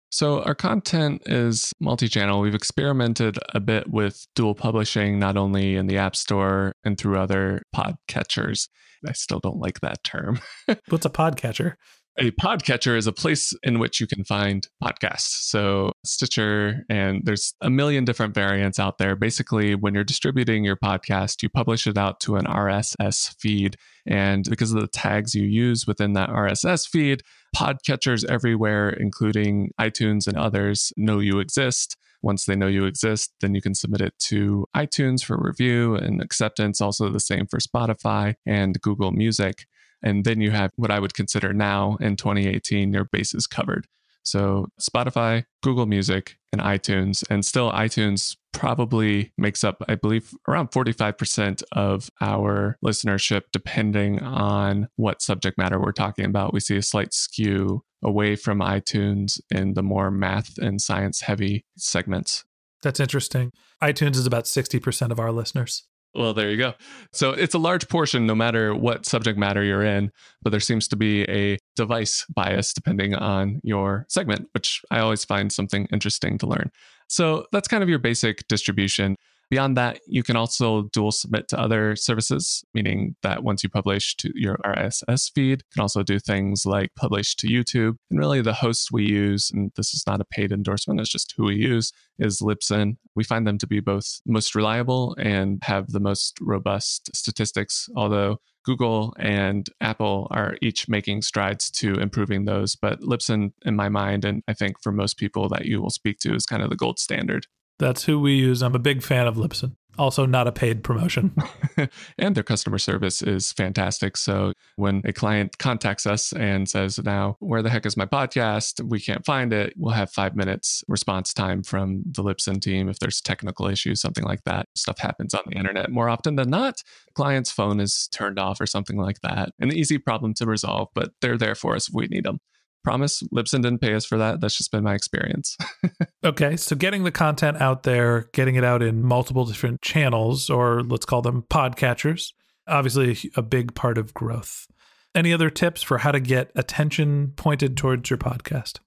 So, 0.09 0.41
our 0.43 0.55
content 0.55 1.23
is 1.25 1.73
multi 1.81 2.07
channel. 2.07 2.39
We've 2.39 2.55
experimented 2.55 3.37
a 3.53 3.59
bit 3.59 3.89
with 3.89 4.25
dual 4.35 4.55
publishing, 4.55 5.19
not 5.19 5.35
only 5.35 5.75
in 5.75 5.87
the 5.87 5.97
App 5.97 6.15
Store 6.15 6.73
and 6.85 6.97
through 6.97 7.19
other 7.19 7.63
podcatchers. 7.75 8.69
I 9.05 9.11
still 9.11 9.39
don't 9.39 9.59
like 9.59 9.81
that 9.81 10.03
term. 10.03 10.39
What's 10.87 11.05
a 11.05 11.09
podcatcher? 11.09 11.75
a 12.19 12.31
podcatcher 12.31 12.97
is 12.97 13.05
a 13.05 13.11
place 13.11 13.53
in 13.63 13.79
which 13.79 13.99
you 13.99 14.07
can 14.07 14.23
find 14.23 14.67
podcasts. 14.83 15.49
So 15.49 15.93
Stitcher, 16.03 16.83
and 16.89 17.21
there's 17.23 17.53
a 17.61 17.69
million 17.69 18.05
different 18.05 18.33
variants 18.33 18.79
out 18.79 18.97
there. 18.97 19.15
Basically, 19.15 19.75
when 19.75 19.93
you're 19.93 20.03
distributing 20.03 20.63
your 20.63 20.77
podcast, 20.77 21.43
you 21.43 21.49
publish 21.49 21.85
it 21.85 21.97
out 21.97 22.19
to 22.21 22.35
an 22.35 22.45
RSS 22.45 23.35
feed. 23.39 23.75
And 24.07 24.45
because 24.49 24.73
of 24.73 24.81
the 24.81 24.87
tags 24.87 25.35
you 25.35 25.45
use 25.45 25.85
within 25.85 26.13
that 26.13 26.29
RSS 26.29 26.87
feed, 26.87 27.21
podcatchers 27.55 28.25
everywhere, 28.29 28.89
including 28.89 29.71
iTunes 29.79 30.27
and 30.27 30.37
others, 30.37 30.91
know 30.97 31.19
you 31.19 31.39
exist. 31.39 31.97
Once 32.21 32.45
they 32.45 32.55
know 32.55 32.67
you 32.67 32.85
exist, 32.85 33.33
then 33.41 33.53
you 33.53 33.61
can 33.61 33.75
submit 33.75 34.01
it 34.01 34.13
to 34.19 34.65
iTunes 34.75 35.23
for 35.23 35.37
review 35.37 35.95
and 35.95 36.21
acceptance. 36.21 36.81
Also, 36.81 37.09
the 37.09 37.19
same 37.19 37.45
for 37.45 37.59
Spotify 37.59 38.35
and 38.45 38.81
Google 38.81 39.11
Music. 39.11 39.65
And 40.03 40.25
then 40.25 40.41
you 40.41 40.51
have 40.51 40.71
what 40.75 40.91
I 40.91 40.99
would 40.99 41.13
consider 41.13 41.53
now 41.53 41.97
in 41.99 42.15
2018 42.15 42.93
your 42.93 43.05
bases 43.05 43.47
covered. 43.47 43.87
So 44.23 44.67
Spotify, 44.79 45.45
Google 45.63 45.85
Music, 45.85 46.35
and 46.51 46.61
iTunes. 46.61 47.23
And 47.29 47.45
still, 47.45 47.71
iTunes 47.71 48.35
probably 48.57 49.31
makes 49.37 49.63
up, 49.63 49.83
I 49.87 49.93
believe, 49.93 50.33
around 50.47 50.71
45% 50.71 51.61
of 51.73 52.09
our 52.19 52.75
listenership, 52.83 53.43
depending 53.53 54.19
on 54.23 54.87
what 54.95 55.21
subject 55.21 55.59
matter 55.59 55.79
we're 55.79 55.91
talking 55.91 56.25
about. 56.25 56.53
We 56.53 56.59
see 56.59 56.75
a 56.75 56.81
slight 56.81 57.13
skew 57.13 57.83
away 58.03 58.35
from 58.35 58.59
iTunes 58.59 59.39
in 59.51 59.75
the 59.75 59.83
more 59.83 60.09
math 60.09 60.57
and 60.57 60.81
science 60.81 61.21
heavy 61.21 61.65
segments. 61.77 62.45
That's 62.81 62.99
interesting. 62.99 63.51
iTunes 63.81 64.15
is 64.15 64.25
about 64.25 64.45
60% 64.45 65.11
of 65.11 65.19
our 65.19 65.31
listeners. 65.31 65.83
Well, 66.15 66.33
there 66.33 66.49
you 66.49 66.57
go. 66.57 66.73
So 67.13 67.31
it's 67.31 67.53
a 67.53 67.59
large 67.59 67.87
portion 67.89 68.25
no 68.25 68.33
matter 68.33 68.73
what 68.73 69.05
subject 69.05 69.37
matter 69.37 69.63
you're 69.63 69.83
in, 69.83 70.11
but 70.41 70.49
there 70.49 70.59
seems 70.59 70.87
to 70.87 70.95
be 70.95 71.23
a 71.29 71.59
device 71.75 72.25
bias 72.33 72.73
depending 72.73 73.13
on 73.13 73.61
your 73.63 74.07
segment, 74.09 74.47
which 74.53 74.81
I 74.89 74.99
always 74.99 75.23
find 75.25 75.51
something 75.51 75.87
interesting 75.91 76.39
to 76.39 76.47
learn. 76.47 76.71
So 77.07 77.45
that's 77.51 77.67
kind 77.67 77.83
of 77.83 77.89
your 77.89 77.99
basic 77.99 78.47
distribution. 78.47 79.15
Beyond 79.49 79.77
that, 79.77 80.01
you 80.07 80.23
can 80.23 80.35
also 80.35 80.83
dual 80.91 81.11
submit 81.11 81.47
to 81.49 81.59
other 81.59 81.95
services, 81.95 82.65
meaning 82.73 83.15
that 83.23 83.43
once 83.43 83.63
you 83.63 83.69
publish 83.69 84.15
to 84.17 84.31
your 84.35 84.57
RSS 84.65 85.31
feed, 85.33 85.61
you 85.61 85.73
can 85.73 85.81
also 85.81 86.03
do 86.03 86.19
things 86.19 86.65
like 86.65 86.89
publish 86.95 87.33
to 87.37 87.47
YouTube. 87.47 87.95
And 88.11 88.19
really, 88.19 88.41
the 88.41 88.53
host 88.53 88.89
we 88.91 89.05
use, 89.05 89.49
and 89.49 89.71
this 89.77 89.93
is 89.93 90.03
not 90.05 90.19
a 90.19 90.25
paid 90.25 90.51
endorsement, 90.51 90.99
it's 90.99 91.09
just 91.09 91.33
who 91.37 91.45
we 91.45 91.55
use, 91.55 91.93
is 92.19 92.41
Libsyn. 92.41 92.97
We 93.15 93.23
find 93.23 93.47
them 93.47 93.57
to 93.59 93.67
be 93.67 93.79
both 93.79 94.19
most 94.25 94.53
reliable 94.53 95.15
and 95.17 95.63
have 95.63 95.93
the 95.93 96.01
most 96.01 96.37
robust 96.41 97.15
statistics, 97.15 97.87
although 97.95 98.41
Google 98.67 99.13
and 99.17 99.65
Apple 99.79 100.27
are 100.29 100.57
each 100.61 100.89
making 100.89 101.21
strides 101.21 101.71
to 101.71 101.93
improving 101.93 102.43
those. 102.43 102.75
But 102.75 102.99
Libsyn, 102.99 103.53
in 103.65 103.77
my 103.77 103.87
mind, 103.87 104.25
and 104.25 104.43
I 104.45 104.53
think 104.53 104.75
for 104.83 104.91
most 104.91 105.17
people 105.17 105.47
that 105.47 105.65
you 105.65 105.81
will 105.81 105.89
speak 105.89 106.19
to, 106.19 106.35
is 106.35 106.45
kind 106.45 106.61
of 106.61 106.69
the 106.69 106.75
gold 106.75 106.99
standard. 106.99 107.47
That's 107.79 108.03
who 108.03 108.19
we 108.19 108.33
use. 108.33 108.61
I'm 108.61 108.75
a 108.75 108.79
big 108.79 109.03
fan 109.03 109.25
of 109.25 109.37
Libsyn. 109.37 109.77
Also, 109.97 110.25
not 110.25 110.47
a 110.47 110.51
paid 110.51 110.83
promotion. 110.83 111.35
and 112.17 112.35
their 112.35 112.43
customer 112.43 112.77
service 112.77 113.21
is 113.21 113.51
fantastic. 113.51 114.17
So, 114.17 114.53
when 114.75 115.01
a 115.05 115.13
client 115.13 115.57
contacts 115.57 116.05
us 116.05 116.33
and 116.33 116.69
says, 116.69 116.99
Now, 117.03 117.37
where 117.39 117.61
the 117.61 117.69
heck 117.69 117.85
is 117.85 117.97
my 117.97 118.05
podcast? 118.05 118.83
We 118.87 118.99
can't 118.99 119.25
find 119.25 119.53
it. 119.53 119.73
We'll 119.77 119.93
have 119.93 120.11
five 120.11 120.35
minutes 120.35 120.83
response 120.87 121.33
time 121.33 121.63
from 121.63 122.03
the 122.05 122.23
Libsyn 122.23 122.61
team 122.61 122.89
if 122.89 122.99
there's 122.99 123.21
technical 123.21 123.67
issues, 123.67 124.01
something 124.01 124.23
like 124.23 124.43
that. 124.45 124.67
Stuff 124.75 124.99
happens 124.99 125.33
on 125.33 125.43
the 125.47 125.57
internet 125.57 125.91
more 125.91 126.09
often 126.09 126.35
than 126.35 126.49
not. 126.49 126.83
Client's 127.15 127.51
phone 127.51 127.79
is 127.79 128.07
turned 128.11 128.39
off 128.39 128.61
or 128.61 128.65
something 128.65 128.97
like 128.97 129.21
that. 129.21 129.49
An 129.59 129.71
easy 129.71 129.97
problem 129.97 130.33
to 130.35 130.45
resolve, 130.45 130.89
but 130.93 131.11
they're 131.21 131.37
there 131.37 131.55
for 131.55 131.75
us 131.75 131.89
if 131.89 131.93
we 131.93 132.07
need 132.07 132.25
them 132.25 132.39
promise 132.83 133.21
Libsyn 133.33 133.61
didn't 133.61 133.79
pay 133.79 133.93
us 133.93 134.05
for 134.05 134.17
that. 134.17 134.41
That's 134.41 134.57
just 134.57 134.71
been 134.71 134.83
my 134.83 134.93
experience. 134.93 135.57
okay. 136.23 136.55
So 136.57 136.75
getting 136.75 137.03
the 137.03 137.11
content 137.11 137.61
out 137.61 137.83
there, 137.83 138.29
getting 138.33 138.55
it 138.55 138.63
out 138.63 138.81
in 138.81 139.03
multiple 139.03 139.45
different 139.45 139.81
channels, 139.81 140.49
or 140.49 140.81
let's 140.83 141.05
call 141.05 141.21
them 141.21 141.43
podcatchers, 141.49 142.31
obviously 142.67 143.31
a 143.35 143.41
big 143.41 143.75
part 143.75 143.97
of 143.97 144.13
growth. 144.13 144.67
Any 145.15 145.33
other 145.33 145.49
tips 145.49 145.81
for 145.81 145.99
how 145.99 146.11
to 146.11 146.19
get 146.19 146.51
attention 146.55 147.33
pointed 147.35 147.75
towards 147.75 148.09
your 148.09 148.17
podcast? 148.17 148.79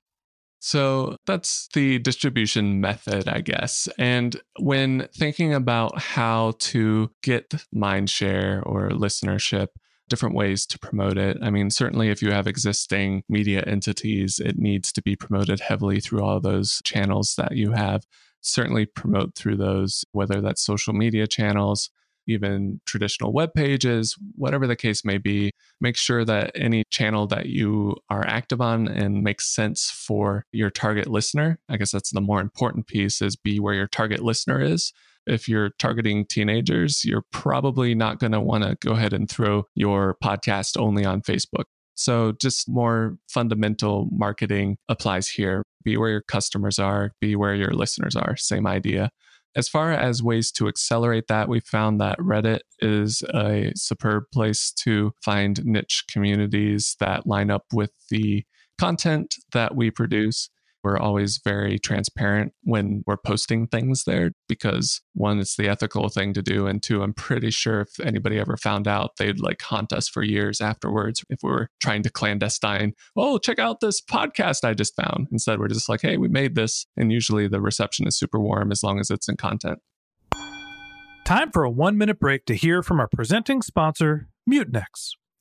So 0.61 1.17
that's 1.27 1.69
the 1.73 1.99
distribution 1.99 2.81
method, 2.81 3.29
I 3.29 3.41
guess. 3.41 3.89
And 3.99 4.37
when 4.59 5.09
thinking 5.17 5.55
about 5.55 5.99
how 5.99 6.53
to 6.59 7.11
get 7.23 7.55
mind 7.73 8.11
share 8.11 8.63
or 8.65 8.91
listenership, 8.91 9.69
different 10.11 10.35
ways 10.35 10.67
to 10.67 10.79
promote 10.79 11.17
it. 11.17 11.39
I 11.41 11.49
mean, 11.49 11.71
certainly 11.71 12.11
if 12.11 12.21
you 12.21 12.33
have 12.33 12.47
existing 12.47 13.23
media 13.29 13.63
entities, 13.67 14.39
it 14.39 14.59
needs 14.59 14.93
to 14.93 15.03
be 15.03 15.17
promoted 15.17 15.61
heavily 15.61 16.01
through 16.01 16.23
all 16.23 16.41
those 16.41 16.83
channels 16.85 17.35
that 17.39 17.57
you 17.57 17.73
have. 17.73 18.05
Certainly 18.43 18.87
promote 18.87 19.35
through 19.35 19.57
those, 19.57 20.05
whether 20.13 20.41
that's 20.43 20.63
social 20.63 20.93
media 20.93 21.27
channels, 21.27 21.91
even 22.27 22.81
traditional 22.87 23.33
web 23.33 23.55
pages, 23.55 24.17
whatever 24.37 24.67
the 24.67 24.77
case 24.77 25.05
may 25.05 25.19
be. 25.19 25.53
Make 25.81 25.97
sure 25.97 26.25
that 26.25 26.53
any 26.55 26.85
channel 26.91 27.27
that 27.29 27.47
you 27.47 27.97
are 28.11 28.27
active 28.27 28.61
on 28.61 28.89
and 28.89 29.23
makes 29.23 29.47
sense 29.47 29.91
for 29.91 30.45
your 30.53 30.71
target 30.71 31.07
listener. 31.07 31.59
I 31.69 31.77
guess 31.77 31.93
that's 31.93 32.11
the 32.11 32.21
more 32.21 32.41
important 32.41 32.87
piece 32.87 33.23
is 33.23 33.37
be 33.37 33.61
where 33.61 33.75
your 33.75 33.89
target 33.89 34.21
listener 34.21 34.61
is 34.61 34.93
If 35.27 35.49
you're 35.49 35.71
targeting 35.79 36.27
teenagers, 36.27 37.05
you're 37.05 37.25
probably 37.33 37.95
not 37.95 38.19
going 38.19 38.33
to 38.33 38.41
want 38.41 38.65
to 38.65 38.77
go 38.81 38.93
ahead 38.93 39.13
and 39.13 39.29
throw 39.29 39.65
your 39.75 40.17
podcast 40.23 40.81
only 40.81 41.05
on 41.05 41.23
Facebook. 41.23 41.65
So, 41.95 42.33
just 42.41 42.69
more 42.69 43.19
fundamental 43.29 44.09
marketing 44.11 44.79
applies 44.89 45.29
here. 45.29 45.63
Be 45.85 45.97
where 45.97 46.09
your 46.11 46.23
customers 46.23 46.79
are, 46.79 47.13
be 47.21 47.37
where 47.37 47.55
your 47.55 47.73
listeners 47.73 48.17
are. 48.17 48.37
Same 48.37 48.67
idea. 48.67 49.11
As 49.57 49.69
far 49.69 49.93
as 49.93 50.23
ways 50.23 50.53
to 50.53 50.69
accelerate 50.69 51.27
that, 51.29 51.49
we 51.49 51.61
found 51.61 52.01
that 52.01 52.19
Reddit 52.19 52.61
is 52.79 53.23
a 53.35 53.73
superb 53.75 54.25
place 54.33 54.73
to 54.85 55.13
find 55.25 55.65
niche 55.65 56.05
communities 56.11 56.97
that 57.01 57.27
line 57.27 57.51
up 57.51 57.65
with 57.73 57.91
the 58.11 58.45
content 58.79 59.35
that 59.53 59.75
we 59.75 59.91
produce. 59.91 60.49
We're 60.83 60.99
always 60.99 61.41
very 61.45 61.79
transparent 61.79 62.53
when 62.63 63.03
we're 63.07 63.17
posting 63.17 63.67
things 63.67 64.05
there 64.05 64.33
because 64.49 65.01
one, 65.15 65.39
it's 65.39 65.57
the 65.57 65.69
ethical 65.69 66.09
thing 66.09 66.33
to 66.35 66.43
do. 66.43 66.67
And 66.67 66.83
two, 66.83 67.03
I'm 67.03 67.13
pretty 67.13 67.51
sure 67.51 67.83
if 67.83 68.01
anybody 68.01 68.39
ever 68.39 68.57
found 68.57 68.89
out, 68.89 69.13
they'd 69.19 69.41
like 69.41 69.61
haunt 69.63 69.93
us 69.93 70.09
for 70.09 70.23
years 70.23 70.61
afterwards 70.61 71.25
if 71.29 71.41
we 71.43 71.51
were 71.51 71.69
trying 71.81 72.03
to 72.05 72.11
clandestine, 72.11 72.95
oh, 73.17 73.39
check 73.39 73.59
out 73.59 73.81
this 73.81 74.01
podcast 74.01 74.65
I 74.65 74.75
just 74.75 74.97
found. 74.97 75.29
Instead, 75.31 75.59
we're 75.59 75.69
just 75.69 75.89
like, 75.89 76.01
hey, 76.03 76.17
we 76.17 76.29
made 76.29 76.55
this. 76.55 76.87
And 76.97 77.13
usually 77.13 77.49
the 77.49 77.61
reception 77.61 78.07
is 78.07 78.19
super 78.19 78.41
warm 78.41 78.73
as 78.73 78.83
long 78.83 78.99
as 79.01 79.11
it's 79.11 79.29
in 79.29 79.37
content. 79.37 79.81
Time 81.25 81.51
for 81.53 81.63
a 81.63 81.71
one 81.71 81.97
minute 81.97 82.19
break 82.19 82.45
to 82.47 82.55
hear 82.55 82.83
from 82.83 82.99
our 82.99 83.09
presenting 83.09 83.63
sponsor, 83.63 84.29
Mutinex. 84.51 85.13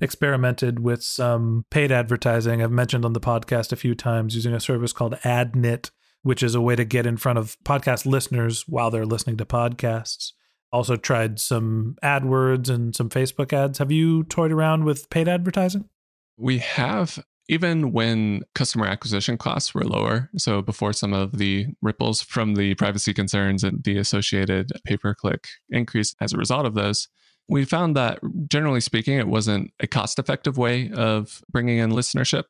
experimented 0.00 0.80
with 0.80 1.02
some 1.02 1.64
paid 1.70 1.92
advertising. 1.92 2.62
I've 2.62 2.70
mentioned 2.70 3.04
on 3.04 3.12
the 3.12 3.20
podcast 3.20 3.72
a 3.72 3.76
few 3.76 3.94
times 3.94 4.34
using 4.34 4.54
a 4.54 4.60
service 4.60 4.92
called 4.92 5.14
AdNit, 5.24 5.90
which 6.22 6.42
is 6.42 6.54
a 6.54 6.60
way 6.60 6.76
to 6.76 6.84
get 6.84 7.06
in 7.06 7.16
front 7.16 7.38
of 7.38 7.56
podcast 7.64 8.06
listeners 8.06 8.64
while 8.66 8.90
they're 8.90 9.06
listening 9.06 9.36
to 9.38 9.44
podcasts. 9.44 10.32
Also 10.72 10.96
tried 10.96 11.40
some 11.40 11.96
AdWords 12.02 12.68
and 12.68 12.94
some 12.94 13.08
Facebook 13.08 13.52
ads. 13.52 13.78
Have 13.78 13.90
you 13.90 14.24
toyed 14.24 14.52
around 14.52 14.84
with 14.84 15.10
paid 15.10 15.28
advertising? 15.28 15.88
We 16.36 16.58
have 16.58 17.22
even 17.50 17.90
when 17.90 18.42
customer 18.54 18.86
acquisition 18.86 19.36
costs 19.36 19.74
were 19.74 19.84
lower. 19.84 20.30
So 20.38 20.62
before 20.62 20.92
some 20.92 21.12
of 21.12 21.38
the 21.38 21.66
ripples 21.82 22.22
from 22.22 22.54
the 22.54 22.76
privacy 22.76 23.12
concerns 23.12 23.64
and 23.64 23.82
the 23.82 23.98
associated 23.98 24.70
pay 24.84 24.96
per 24.96 25.14
click 25.14 25.48
increase 25.68 26.14
as 26.20 26.32
a 26.32 26.38
result 26.38 26.64
of 26.64 26.74
those, 26.74 27.08
we 27.50 27.64
found 27.64 27.96
that 27.96 28.20
generally 28.48 28.80
speaking, 28.80 29.18
it 29.18 29.26
wasn't 29.26 29.72
a 29.80 29.86
cost 29.86 30.18
effective 30.18 30.56
way 30.56 30.90
of 30.92 31.42
bringing 31.50 31.78
in 31.78 31.90
listenership. 31.90 32.44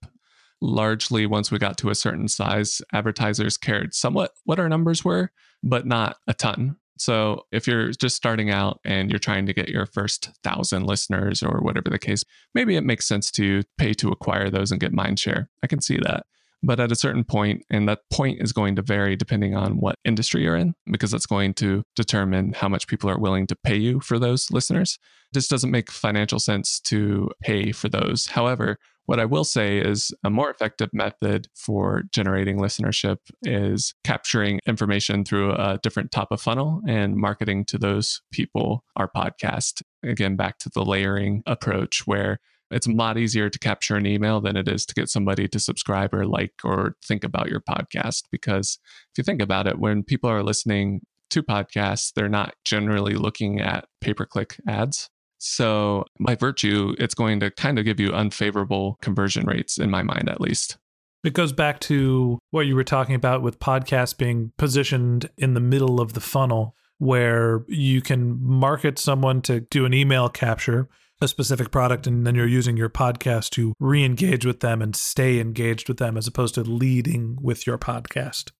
Largely, 0.60 1.24
once 1.24 1.50
we 1.50 1.58
got 1.58 1.78
to 1.78 1.88
a 1.88 1.94
certain 1.94 2.28
size, 2.28 2.82
advertisers 2.92 3.56
cared 3.56 3.94
somewhat 3.94 4.32
what 4.44 4.60
our 4.60 4.68
numbers 4.68 5.02
were, 5.02 5.32
but 5.62 5.86
not 5.86 6.16
a 6.28 6.34
ton. 6.34 6.76
So 6.98 7.46
if 7.50 7.66
you're 7.66 7.92
just 7.92 8.14
starting 8.14 8.50
out 8.50 8.78
and 8.84 9.10
you're 9.10 9.18
trying 9.18 9.46
to 9.46 9.54
get 9.54 9.70
your 9.70 9.86
first 9.86 10.28
thousand 10.44 10.84
listeners 10.84 11.42
or 11.42 11.60
whatever 11.60 11.88
the 11.88 11.98
case, 11.98 12.22
maybe 12.54 12.76
it 12.76 12.84
makes 12.84 13.08
sense 13.08 13.30
to 13.32 13.62
pay 13.78 13.94
to 13.94 14.10
acquire 14.10 14.50
those 14.50 14.70
and 14.70 14.78
get 14.78 14.92
mind 14.92 15.18
share. 15.18 15.48
I 15.62 15.66
can 15.66 15.80
see 15.80 15.96
that. 15.96 16.26
But 16.62 16.78
at 16.78 16.92
a 16.92 16.96
certain 16.96 17.24
point, 17.24 17.62
and 17.70 17.88
that 17.88 18.00
point 18.12 18.42
is 18.42 18.52
going 18.52 18.76
to 18.76 18.82
vary 18.82 19.16
depending 19.16 19.56
on 19.56 19.78
what 19.78 19.96
industry 20.04 20.42
you're 20.42 20.56
in, 20.56 20.74
because 20.90 21.10
that's 21.10 21.26
going 21.26 21.54
to 21.54 21.82
determine 21.96 22.52
how 22.52 22.68
much 22.68 22.86
people 22.86 23.08
are 23.08 23.18
willing 23.18 23.46
to 23.46 23.56
pay 23.64 23.76
you 23.76 24.00
for 24.00 24.18
those 24.18 24.50
listeners. 24.50 24.98
This 25.32 25.48
doesn't 25.48 25.70
make 25.70 25.90
financial 25.90 26.38
sense 26.38 26.80
to 26.80 27.30
pay 27.42 27.72
for 27.72 27.88
those. 27.88 28.26
However, 28.26 28.76
what 29.06 29.18
I 29.18 29.24
will 29.24 29.44
say 29.44 29.78
is 29.78 30.12
a 30.22 30.30
more 30.30 30.50
effective 30.50 30.90
method 30.92 31.48
for 31.56 32.04
generating 32.12 32.58
listenership 32.58 33.16
is 33.42 33.94
capturing 34.04 34.60
information 34.66 35.24
through 35.24 35.52
a 35.52 35.80
different 35.82 36.12
top 36.12 36.30
of 36.30 36.40
funnel 36.40 36.80
and 36.86 37.16
marketing 37.16 37.64
to 37.66 37.78
those 37.78 38.20
people 38.32 38.84
our 38.96 39.10
podcast. 39.10 39.82
Again, 40.04 40.36
back 40.36 40.58
to 40.58 40.70
the 40.72 40.84
layering 40.84 41.42
approach 41.46 42.06
where 42.06 42.38
it's 42.70 42.86
a 42.86 42.92
lot 42.92 43.18
easier 43.18 43.50
to 43.50 43.58
capture 43.58 43.96
an 43.96 44.06
email 44.06 44.40
than 44.40 44.56
it 44.56 44.68
is 44.68 44.86
to 44.86 44.94
get 44.94 45.08
somebody 45.08 45.48
to 45.48 45.58
subscribe 45.58 46.14
or 46.14 46.26
like 46.26 46.52
or 46.64 46.96
think 47.04 47.24
about 47.24 47.48
your 47.48 47.60
podcast. 47.60 48.24
Because 48.30 48.78
if 49.12 49.18
you 49.18 49.24
think 49.24 49.42
about 49.42 49.66
it, 49.66 49.78
when 49.78 50.02
people 50.02 50.30
are 50.30 50.42
listening 50.42 51.00
to 51.30 51.42
podcasts, 51.42 52.12
they're 52.14 52.28
not 52.28 52.54
generally 52.64 53.14
looking 53.14 53.60
at 53.60 53.86
pay 54.00 54.14
per 54.14 54.26
click 54.26 54.56
ads. 54.68 55.08
So, 55.38 56.04
by 56.20 56.34
virtue, 56.34 56.94
it's 56.98 57.14
going 57.14 57.40
to 57.40 57.50
kind 57.50 57.78
of 57.78 57.86
give 57.86 57.98
you 57.98 58.12
unfavorable 58.12 58.98
conversion 59.00 59.46
rates, 59.46 59.78
in 59.78 59.90
my 59.90 60.02
mind, 60.02 60.28
at 60.28 60.40
least. 60.40 60.76
It 61.24 61.32
goes 61.32 61.52
back 61.52 61.80
to 61.80 62.38
what 62.50 62.66
you 62.66 62.76
were 62.76 62.84
talking 62.84 63.14
about 63.14 63.40
with 63.40 63.58
podcasts 63.58 64.16
being 64.16 64.52
positioned 64.58 65.30
in 65.38 65.54
the 65.54 65.60
middle 65.60 65.98
of 65.98 66.12
the 66.12 66.20
funnel, 66.20 66.74
where 66.98 67.64
you 67.68 68.02
can 68.02 68.38
market 68.42 68.98
someone 68.98 69.40
to 69.42 69.60
do 69.60 69.86
an 69.86 69.94
email 69.94 70.28
capture, 70.28 70.88
a 71.20 71.28
specific 71.28 71.70
product, 71.70 72.06
and 72.06 72.26
then 72.26 72.34
you're 72.34 72.46
using 72.46 72.76
your 72.76 72.88
podcast 72.88 73.50
to 73.50 73.74
re 73.78 74.04
engage 74.04 74.46
with 74.46 74.60
them 74.60 74.80
and 74.80 74.96
stay 74.96 75.40
engaged 75.40 75.88
with 75.88 75.98
them 75.98 76.16
as 76.16 76.26
opposed 76.26 76.54
to 76.54 76.62
leading 76.62 77.36
with 77.40 77.66
your 77.66 77.78
podcast. 77.78 78.50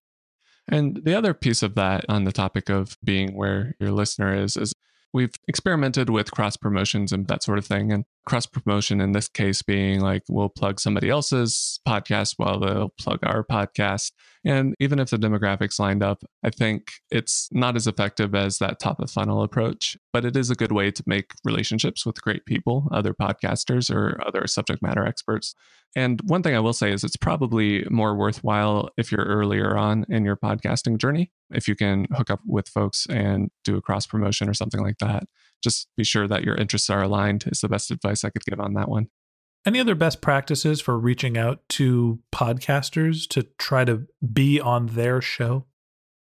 And 0.67 1.01
the 1.03 1.15
other 1.15 1.33
piece 1.33 1.63
of 1.63 1.75
that 1.75 2.05
on 2.07 2.23
the 2.23 2.31
topic 2.31 2.69
of 2.69 2.97
being 3.03 3.35
where 3.35 3.75
your 3.79 3.91
listener 3.91 4.35
is, 4.35 4.55
is 4.57 4.73
We've 5.13 5.33
experimented 5.47 6.09
with 6.09 6.31
cross 6.31 6.55
promotions 6.55 7.11
and 7.11 7.27
that 7.27 7.43
sort 7.43 7.57
of 7.57 7.65
thing. 7.65 7.91
And 7.91 8.05
cross 8.25 8.45
promotion 8.45 9.01
in 9.01 9.13
this 9.13 9.27
case 9.27 9.61
being 9.61 9.99
like 9.99 10.23
we'll 10.29 10.49
plug 10.49 10.79
somebody 10.79 11.09
else's 11.09 11.79
podcast 11.87 12.35
while 12.37 12.59
they'll 12.59 12.93
plug 12.99 13.19
our 13.23 13.43
podcast. 13.43 14.11
And 14.43 14.75
even 14.79 14.99
if 14.99 15.09
the 15.09 15.17
demographics 15.17 15.79
lined 15.79 16.03
up, 16.03 16.23
I 16.43 16.49
think 16.49 16.91
it's 17.11 17.47
not 17.51 17.75
as 17.75 17.87
effective 17.87 18.33
as 18.33 18.57
that 18.57 18.79
top 18.79 18.99
of 18.99 19.11
funnel 19.11 19.43
approach, 19.43 19.97
but 20.13 20.25
it 20.25 20.35
is 20.35 20.49
a 20.49 20.55
good 20.55 20.71
way 20.71 20.91
to 20.91 21.03
make 21.05 21.31
relationships 21.43 22.05
with 22.05 22.21
great 22.21 22.45
people, 22.45 22.87
other 22.91 23.13
podcasters 23.13 23.93
or 23.93 24.19
other 24.25 24.47
subject 24.47 24.81
matter 24.81 25.05
experts. 25.05 25.53
And 25.95 26.21
one 26.25 26.41
thing 26.41 26.55
I 26.55 26.59
will 26.59 26.73
say 26.73 26.91
is 26.91 27.03
it's 27.03 27.17
probably 27.17 27.85
more 27.89 28.15
worthwhile 28.15 28.89
if 28.97 29.11
you're 29.11 29.25
earlier 29.25 29.77
on 29.77 30.05
in 30.09 30.23
your 30.23 30.37
podcasting 30.37 30.97
journey, 30.97 31.31
if 31.53 31.67
you 31.67 31.75
can 31.75 32.07
hook 32.15 32.29
up 32.29 32.39
with 32.45 32.69
folks 32.69 33.05
and 33.09 33.49
do 33.63 33.75
a 33.75 33.81
cross 33.81 34.05
promotion 34.05 34.49
or 34.49 34.53
something 34.53 34.81
like 34.81 34.99
that. 34.99 35.23
Just 35.61 35.87
be 35.97 36.03
sure 36.03 36.27
that 36.27 36.43
your 36.43 36.55
interests 36.55 36.89
are 36.89 37.03
aligned, 37.03 37.45
is 37.47 37.61
the 37.61 37.69
best 37.69 37.91
advice 37.91 38.23
I 38.23 38.29
could 38.29 38.45
give 38.45 38.59
on 38.59 38.73
that 38.73 38.89
one. 38.89 39.07
Any 39.65 39.79
other 39.79 39.95
best 39.95 40.21
practices 40.21 40.81
for 40.81 40.97
reaching 40.97 41.37
out 41.37 41.61
to 41.69 42.19
podcasters 42.33 43.27
to 43.29 43.43
try 43.59 43.85
to 43.85 44.07
be 44.33 44.59
on 44.59 44.87
their 44.87 45.21
show? 45.21 45.65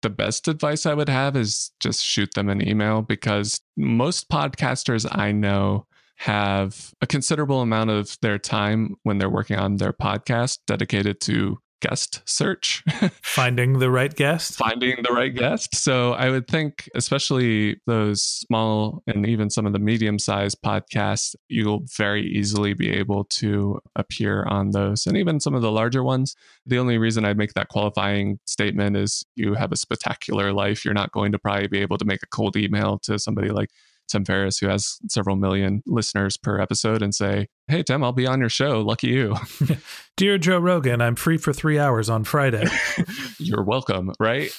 The 0.02 0.10
best 0.10 0.48
advice 0.48 0.86
I 0.86 0.94
would 0.94 1.10
have 1.10 1.36
is 1.36 1.72
just 1.80 2.04
shoot 2.04 2.34
them 2.34 2.50
an 2.50 2.68
email 2.68 3.02
because 3.02 3.62
most 3.76 4.30
podcasters 4.30 5.08
I 5.12 5.32
know 5.32 5.86
have 6.18 6.94
a 7.02 7.08
considerable 7.08 7.62
amount 7.62 7.92
of 7.92 8.18
their 8.22 8.40
time 8.40 8.96
when 9.04 9.20
they're 9.20 9.30
working 9.30 9.58
on 9.58 9.78
their 9.78 9.94
podcast 9.94 10.60
dedicated 10.66 11.22
to 11.22 11.60
guest 11.80 12.22
search. 12.26 12.84
Finding 13.22 13.80
the 13.80 13.90
right 13.90 14.14
guest. 14.14 14.56
Finding 14.56 14.98
the 15.04 15.14
right 15.14 15.34
guest. 15.34 15.76
So 15.76 16.14
I 16.14 16.30
would 16.30 16.48
think, 16.48 16.90
especially 16.96 17.80
those 17.86 18.24
small 18.24 19.04
and 19.08 19.28
even 19.28 19.50
some 19.50 19.66
of 19.66 19.74
the 19.74 19.80
medium 19.80 20.20
sized 20.20 20.62
podcasts, 20.62 21.36
you'll 21.48 21.84
very 21.96 22.26
easily 22.28 22.74
be 22.74 22.90
able 22.92 23.26
to 23.26 23.80
appear 23.96 24.44
on 24.46 24.72
those. 24.72 25.06
And 25.06 25.18
even 25.18 25.40
some 25.40 25.54
of 25.54 25.62
the 25.62 25.72
larger 25.72 26.04
ones. 26.04 26.36
The 26.66 26.80
only 26.80 26.98
reason 26.98 27.26
I 27.26 27.34
make 27.34 27.54
that 27.54 27.70
qualifying 27.70 28.40
statement 28.46 28.98
is 28.98 29.26
you 29.36 29.54
have 29.54 29.72
a 29.72 29.78
spectacular 29.78 30.52
life. 30.52 30.84
You're 30.84 30.94
not 30.94 31.12
going 31.12 31.32
to 31.32 31.40
probably 31.40 31.68
be 31.68 31.80
able 31.80 31.98
to 31.98 32.06
make 32.06 32.24
a 32.24 32.28
cold 32.28 32.58
email 32.58 33.00
to 33.00 33.20
somebody 33.20 33.50
like 33.50 33.70
Tim 34.08 34.26
Ferriss, 34.26 34.58
who 34.60 34.68
has 34.68 34.98
several 35.10 35.36
million 35.36 35.84
listeners 35.86 36.38
per 36.38 36.60
episode, 36.60 37.02
and 37.02 37.14
say, 37.14 37.48
Hey, 37.68 37.84
Tim, 37.84 38.04
I'll 38.04 38.14
be 38.14 38.26
on 38.26 38.40
your 38.40 38.50
show. 38.50 38.80
Lucky 38.82 39.08
you. 39.08 39.36
Dear 40.18 40.38
Joe 40.38 40.58
Rogan, 40.58 41.02
I'm 41.02 41.16
free 41.16 41.38
for 41.38 41.52
three 41.52 41.78
hours 41.78 42.10
on 42.10 42.24
Friday. 42.24 42.66
you're 43.40 43.64
welcome, 43.64 44.14
right? 44.20 44.50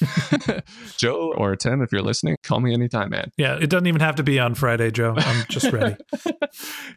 Joe 0.98 1.32
or 1.36 1.56
Tim, 1.56 1.82
if 1.82 1.90
you're 1.90 2.02
listening, 2.02 2.36
call 2.42 2.60
me 2.60 2.74
anytime, 2.74 3.10
man. 3.10 3.30
Yeah, 3.38 3.56
it 3.60 3.70
doesn't 3.70 3.86
even 3.86 4.02
have 4.02 4.16
to 4.16 4.22
be 4.22 4.38
on 4.38 4.54
Friday, 4.54 4.90
Joe. 4.90 5.14
I'm 5.16 5.46
just 5.48 5.72
ready. 5.72 5.96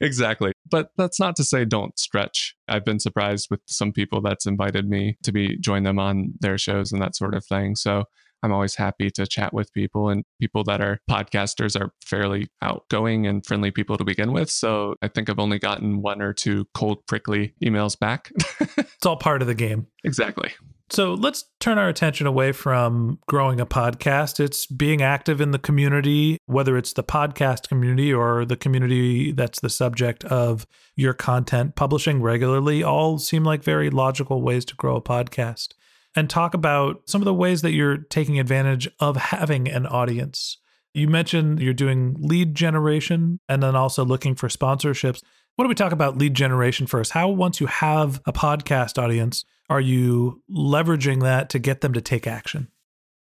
exactly. 0.01 0.51
But 0.69 0.89
that's 0.97 1.19
not 1.19 1.35
to 1.37 1.43
say 1.43 1.63
don't 1.65 1.97
stretch. 1.97 2.55
I've 2.67 2.85
been 2.85 2.99
surprised 2.99 3.47
with 3.49 3.61
some 3.67 3.93
people 3.93 4.21
that's 4.21 4.45
invited 4.45 4.89
me 4.89 5.17
to 5.23 5.31
be 5.31 5.57
join 5.57 5.83
them 5.83 5.97
on 5.97 6.33
their 6.39 6.57
shows 6.57 6.91
and 6.91 7.01
that 7.01 7.15
sort 7.15 7.33
of 7.33 7.45
thing. 7.45 7.75
So 7.75 8.03
I'm 8.43 8.51
always 8.51 8.75
happy 8.75 9.09
to 9.11 9.25
chat 9.27 9.53
with 9.53 9.73
people, 9.73 10.09
and 10.09 10.23
people 10.39 10.63
that 10.65 10.81
are 10.81 10.99
podcasters 11.09 11.79
are 11.79 11.91
fairly 12.03 12.47
outgoing 12.61 13.27
and 13.27 13.45
friendly 13.45 13.71
people 13.71 13.97
to 13.97 14.03
begin 14.03 14.31
with. 14.33 14.49
So 14.49 14.95
I 15.01 15.07
think 15.07 15.29
I've 15.29 15.39
only 15.39 15.59
gotten 15.59 16.01
one 16.01 16.21
or 16.21 16.33
two 16.33 16.65
cold, 16.73 17.05
prickly 17.07 17.53
emails 17.63 17.97
back. 17.97 18.31
it's 18.77 19.05
all 19.05 19.17
part 19.17 19.41
of 19.41 19.47
the 19.47 19.55
game. 19.55 19.87
Exactly. 20.03 20.51
So 20.91 21.13
let's 21.13 21.45
turn 21.61 21.77
our 21.77 21.87
attention 21.87 22.27
away 22.27 22.51
from 22.51 23.19
growing 23.25 23.61
a 23.61 23.65
podcast. 23.65 24.41
It's 24.41 24.65
being 24.65 25.01
active 25.01 25.39
in 25.39 25.51
the 25.51 25.59
community, 25.59 26.37
whether 26.47 26.75
it's 26.77 26.91
the 26.91 27.03
podcast 27.03 27.69
community 27.69 28.13
or 28.13 28.43
the 28.43 28.57
community 28.57 29.31
that's 29.31 29.61
the 29.61 29.69
subject 29.69 30.25
of 30.25 30.67
your 30.97 31.13
content, 31.13 31.75
publishing 31.75 32.21
regularly, 32.21 32.83
all 32.83 33.19
seem 33.19 33.45
like 33.45 33.63
very 33.63 33.89
logical 33.89 34.41
ways 34.41 34.65
to 34.65 34.75
grow 34.75 34.97
a 34.97 35.01
podcast 35.01 35.69
and 36.15 36.29
talk 36.29 36.53
about 36.53 37.01
some 37.05 37.21
of 37.21 37.25
the 37.25 37.33
ways 37.33 37.61
that 37.61 37.71
you're 37.71 37.97
taking 37.97 38.39
advantage 38.39 38.89
of 38.99 39.15
having 39.17 39.67
an 39.69 39.85
audience. 39.85 40.57
You 40.93 41.07
mentioned 41.07 41.59
you're 41.61 41.73
doing 41.73 42.15
lead 42.19 42.55
generation 42.55 43.39
and 43.47 43.63
then 43.63 43.75
also 43.75 44.03
looking 44.03 44.35
for 44.35 44.49
sponsorships. 44.49 45.21
What 45.55 45.65
do 45.65 45.69
we 45.69 45.75
talk 45.75 45.91
about 45.91 46.17
lead 46.17 46.33
generation 46.33 46.87
first? 46.87 47.11
How, 47.11 47.29
once 47.29 47.61
you 47.61 47.67
have 47.67 48.21
a 48.25 48.33
podcast 48.33 49.01
audience, 49.01 49.45
are 49.69 49.81
you 49.81 50.41
leveraging 50.51 51.21
that 51.21 51.49
to 51.51 51.59
get 51.59 51.81
them 51.81 51.93
to 51.93 52.01
take 52.01 52.27
action? 52.27 52.67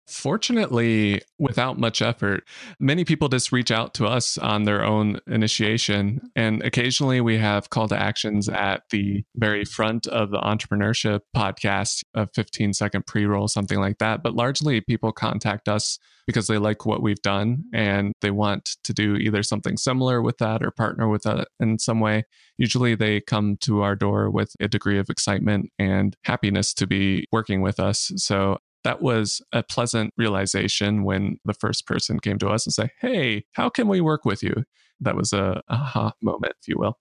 Fortunately, 0.08 1.22
without 1.38 1.78
much 1.78 2.02
effort, 2.02 2.48
many 2.80 3.04
people 3.04 3.28
just 3.28 3.52
reach 3.52 3.72
out 3.72 3.94
to 3.96 4.06
us 4.06 4.38
on 4.38 4.64
their 4.64 4.84
own 4.86 5.20
initiation. 5.28 6.22
And 6.34 6.64
occasionally 6.64 7.20
we 7.20 7.38
have 7.40 7.70
call 7.70 7.90
to 7.90 8.02
actions 8.02 8.48
at 8.48 8.84
the 8.90 9.26
very 9.36 9.66
front 9.66 10.08
of 10.08 10.32
the 10.32 10.40
entrepreneurship 10.40 11.22
podcast, 11.36 12.04
a 12.14 12.26
15 12.34 12.74
second 12.74 13.06
pre 13.06 13.26
roll, 13.26 13.50
something 13.50 13.80
like 13.80 13.98
that. 13.98 14.24
But 14.24 14.34
largely 14.34 14.80
people 14.80 15.12
contact 15.12 15.68
us 15.68 16.00
because 16.26 16.48
they 16.48 16.58
like 16.58 16.86
what 16.86 17.02
we've 17.02 17.22
done 17.22 17.64
and 17.74 18.14
they 18.22 18.32
want 18.32 18.76
to 18.84 18.94
do 18.94 19.16
either 19.16 19.42
something 19.42 19.78
similar 19.78 20.22
with 20.22 20.38
that 20.38 20.62
or 20.62 20.72
partner 20.72 21.08
with 21.08 21.24
that 21.24 21.48
in 21.60 21.80
some 21.80 22.00
way. 22.00 22.24
Usually 22.58 22.96
they 22.96 23.22
come 23.22 23.58
to 23.62 23.82
our 23.82 23.96
door 23.96 24.30
with 24.30 24.54
a 24.60 24.68
degree 24.68 25.00
of 25.00 25.10
excitement 25.10 25.72
and 25.80 26.16
happiness 26.24 26.74
to 26.76 26.88
be 26.88 27.26
working 27.32 27.62
with 27.62 27.80
us. 27.80 28.12
So 28.18 28.58
that 28.88 29.02
was 29.02 29.42
a 29.52 29.62
pleasant 29.62 30.14
realization 30.16 31.04
when 31.04 31.38
the 31.44 31.54
first 31.54 31.86
person 31.86 32.22
came 32.22 32.38
to 32.38 32.48
us 32.48 32.66
and 32.66 32.74
say, 32.74 32.90
Hey, 33.02 33.44
how 33.52 33.68
can 33.68 33.90
we 33.90 34.00
work 34.00 34.24
with 34.24 34.42
you? 34.42 34.64
That 35.02 35.18
was 35.18 35.34
a 35.34 35.62
aha 35.68 36.14
moment, 36.22 36.54
if 36.62 36.70
you 36.70 36.78
will. 36.78 36.98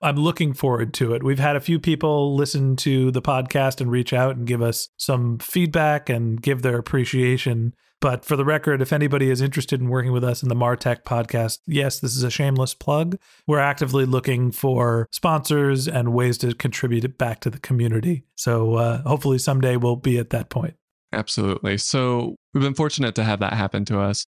I'm 0.00 0.14
looking 0.14 0.52
forward 0.52 0.94
to 0.94 1.14
it. 1.14 1.24
We've 1.24 1.40
had 1.40 1.56
a 1.56 1.60
few 1.60 1.80
people 1.80 2.36
listen 2.36 2.76
to 2.76 3.10
the 3.10 3.20
podcast 3.20 3.80
and 3.80 3.90
reach 3.90 4.12
out 4.12 4.36
and 4.36 4.46
give 4.46 4.62
us 4.62 4.90
some 4.96 5.40
feedback 5.40 6.08
and 6.08 6.40
give 6.40 6.62
their 6.62 6.78
appreciation. 6.78 7.74
But 8.00 8.24
for 8.24 8.36
the 8.36 8.44
record, 8.44 8.80
if 8.80 8.92
anybody 8.92 9.28
is 9.28 9.40
interested 9.40 9.80
in 9.80 9.88
working 9.88 10.12
with 10.12 10.22
us 10.22 10.44
in 10.44 10.48
the 10.48 10.54
Martech 10.54 11.02
podcast, 11.02 11.58
yes, 11.66 11.98
this 11.98 12.14
is 12.14 12.22
a 12.22 12.30
shameless 12.30 12.74
plug. 12.74 13.18
We're 13.44 13.58
actively 13.58 14.06
looking 14.06 14.52
for 14.52 15.08
sponsors 15.10 15.88
and 15.88 16.14
ways 16.14 16.38
to 16.38 16.54
contribute 16.54 17.18
back 17.18 17.40
to 17.40 17.50
the 17.50 17.58
community. 17.58 18.22
So 18.36 18.76
uh, 18.76 19.02
hopefully 19.02 19.38
someday 19.38 19.76
we'll 19.76 19.96
be 19.96 20.16
at 20.16 20.30
that 20.30 20.48
point. 20.48 20.74
Absolutely. 21.12 21.78
So 21.78 22.36
we've 22.52 22.62
been 22.62 22.74
fortunate 22.74 23.14
to 23.14 23.24
have 23.24 23.40
that 23.40 23.54
happen 23.54 23.84
to 23.86 24.00
us. 24.00 24.26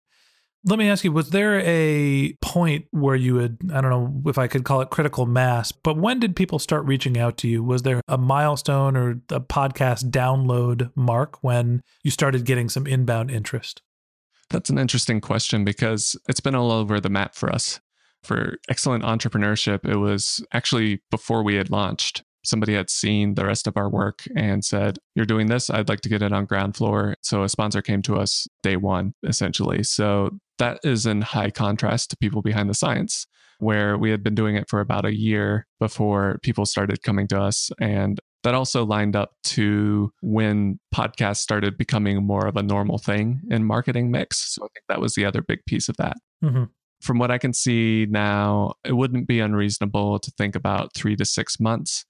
Let 0.68 0.80
me 0.80 0.90
ask 0.90 1.04
you, 1.04 1.12
was 1.12 1.30
there 1.30 1.62
a 1.64 2.34
point 2.42 2.86
where 2.90 3.16
you 3.16 3.36
had, 3.36 3.58
I 3.72 3.82
don't 3.82 3.92
know 3.92 4.30
if 4.30 4.40
I 4.40 4.48
could 4.48 4.66
call 4.66 4.82
it 4.82 4.90
critical 4.90 5.28
mass, 5.28 5.72
but 5.72 5.96
when 5.96 6.20
did 6.20 6.36
people 6.36 6.58
start 6.58 6.86
reaching 6.86 7.20
out 7.20 7.38
to 7.38 7.48
you? 7.48 7.64
Was 7.64 7.84
there 7.84 8.02
a 8.08 8.18
milestone 8.18 8.98
or 8.98 9.12
a 9.30 9.40
podcast 9.40 10.10
download 10.10 10.92
mark 10.96 11.38
when 11.44 11.82
you 12.04 12.10
started 12.10 12.46
getting 12.46 12.68
some 12.68 12.88
inbound 12.88 13.30
interest? 13.30 13.84
That's 14.50 14.72
an 14.72 14.80
interesting 14.80 15.22
question 15.22 15.64
because 15.66 16.16
it's 16.28 16.40
been 16.40 16.56
all 16.56 16.72
over 16.72 17.00
the 17.00 17.10
map 17.10 17.36
for 17.36 17.52
us. 17.52 17.80
For 18.24 18.58
excellent 18.68 19.04
entrepreneurship, 19.04 19.88
it 19.88 19.98
was 19.98 20.44
actually 20.52 21.04
before 21.12 21.44
we 21.44 21.56
had 21.56 21.70
launched 21.70 22.24
somebody 22.46 22.74
had 22.74 22.90
seen 22.90 23.36
the 23.36 23.46
rest 23.46 23.68
of 23.68 23.78
our 23.78 23.90
work 23.90 24.24
and 24.36 24.64
said, 24.64 25.00
You're 25.16 25.26
doing 25.26 25.48
this. 25.48 25.70
I'd 25.70 25.90
like 25.90 26.02
to 26.02 26.10
get 26.10 26.22
it 26.22 26.34
on 26.34 26.46
ground 26.46 26.76
floor. 26.76 27.16
So 27.22 27.44
a 27.44 27.50
sponsor 27.50 27.82
came 27.82 28.02
to 28.04 28.16
us 28.16 28.48
day 28.64 28.78
one, 28.78 29.14
essentially. 29.28 29.84
So 29.84 30.32
that 30.58 30.80
is 30.84 31.06
in 31.06 31.22
high 31.22 31.52
contrast 31.52 32.10
to 32.12 32.18
people 32.18 32.42
behind 32.42 32.70
the 32.70 32.74
science, 32.74 33.28
where 33.60 33.98
we 33.98 34.12
had 34.12 34.24
been 34.24 34.36
doing 34.36 34.56
it 34.56 34.70
for 34.70 34.80
about 34.80 35.06
a 35.06 35.16
year 35.16 35.68
before 35.80 36.40
people 36.44 36.66
started 36.66 37.04
coming 37.04 37.28
to 37.28 37.42
us. 37.42 37.70
And 37.80 38.20
that 38.44 38.54
also 38.54 38.86
lined 38.86 39.16
up 39.16 39.32
to 39.44 40.12
when 40.22 40.80
podcasts 40.94 41.38
started 41.38 41.78
becoming 41.78 42.24
more 42.24 42.46
of 42.46 42.56
a 42.56 42.64
normal 42.64 43.00
thing 43.00 43.42
in 43.50 43.66
marketing 43.66 44.12
mix. 44.12 44.54
So 44.54 44.64
I 44.64 44.68
think 44.74 44.86
that 44.88 45.02
was 45.02 45.16
the 45.16 45.26
other 45.26 45.42
big 45.42 45.66
piece 45.66 45.90
of 45.90 45.98
that. 45.98 46.18
Mm-hmm 46.44 46.66
from 47.02 47.20
what 47.20 47.32
I 47.32 47.38
can 47.38 47.54
see 47.54 48.08
now, 48.10 48.74
it 48.84 48.94
wouldn't 48.94 49.28
be 49.28 49.40
unreasonable 49.40 50.20
to 50.20 50.32
think 50.32 50.56
about 50.56 50.94
three 50.96 51.16
to 51.18 51.26
six 51.26 51.60
months 51.60 52.06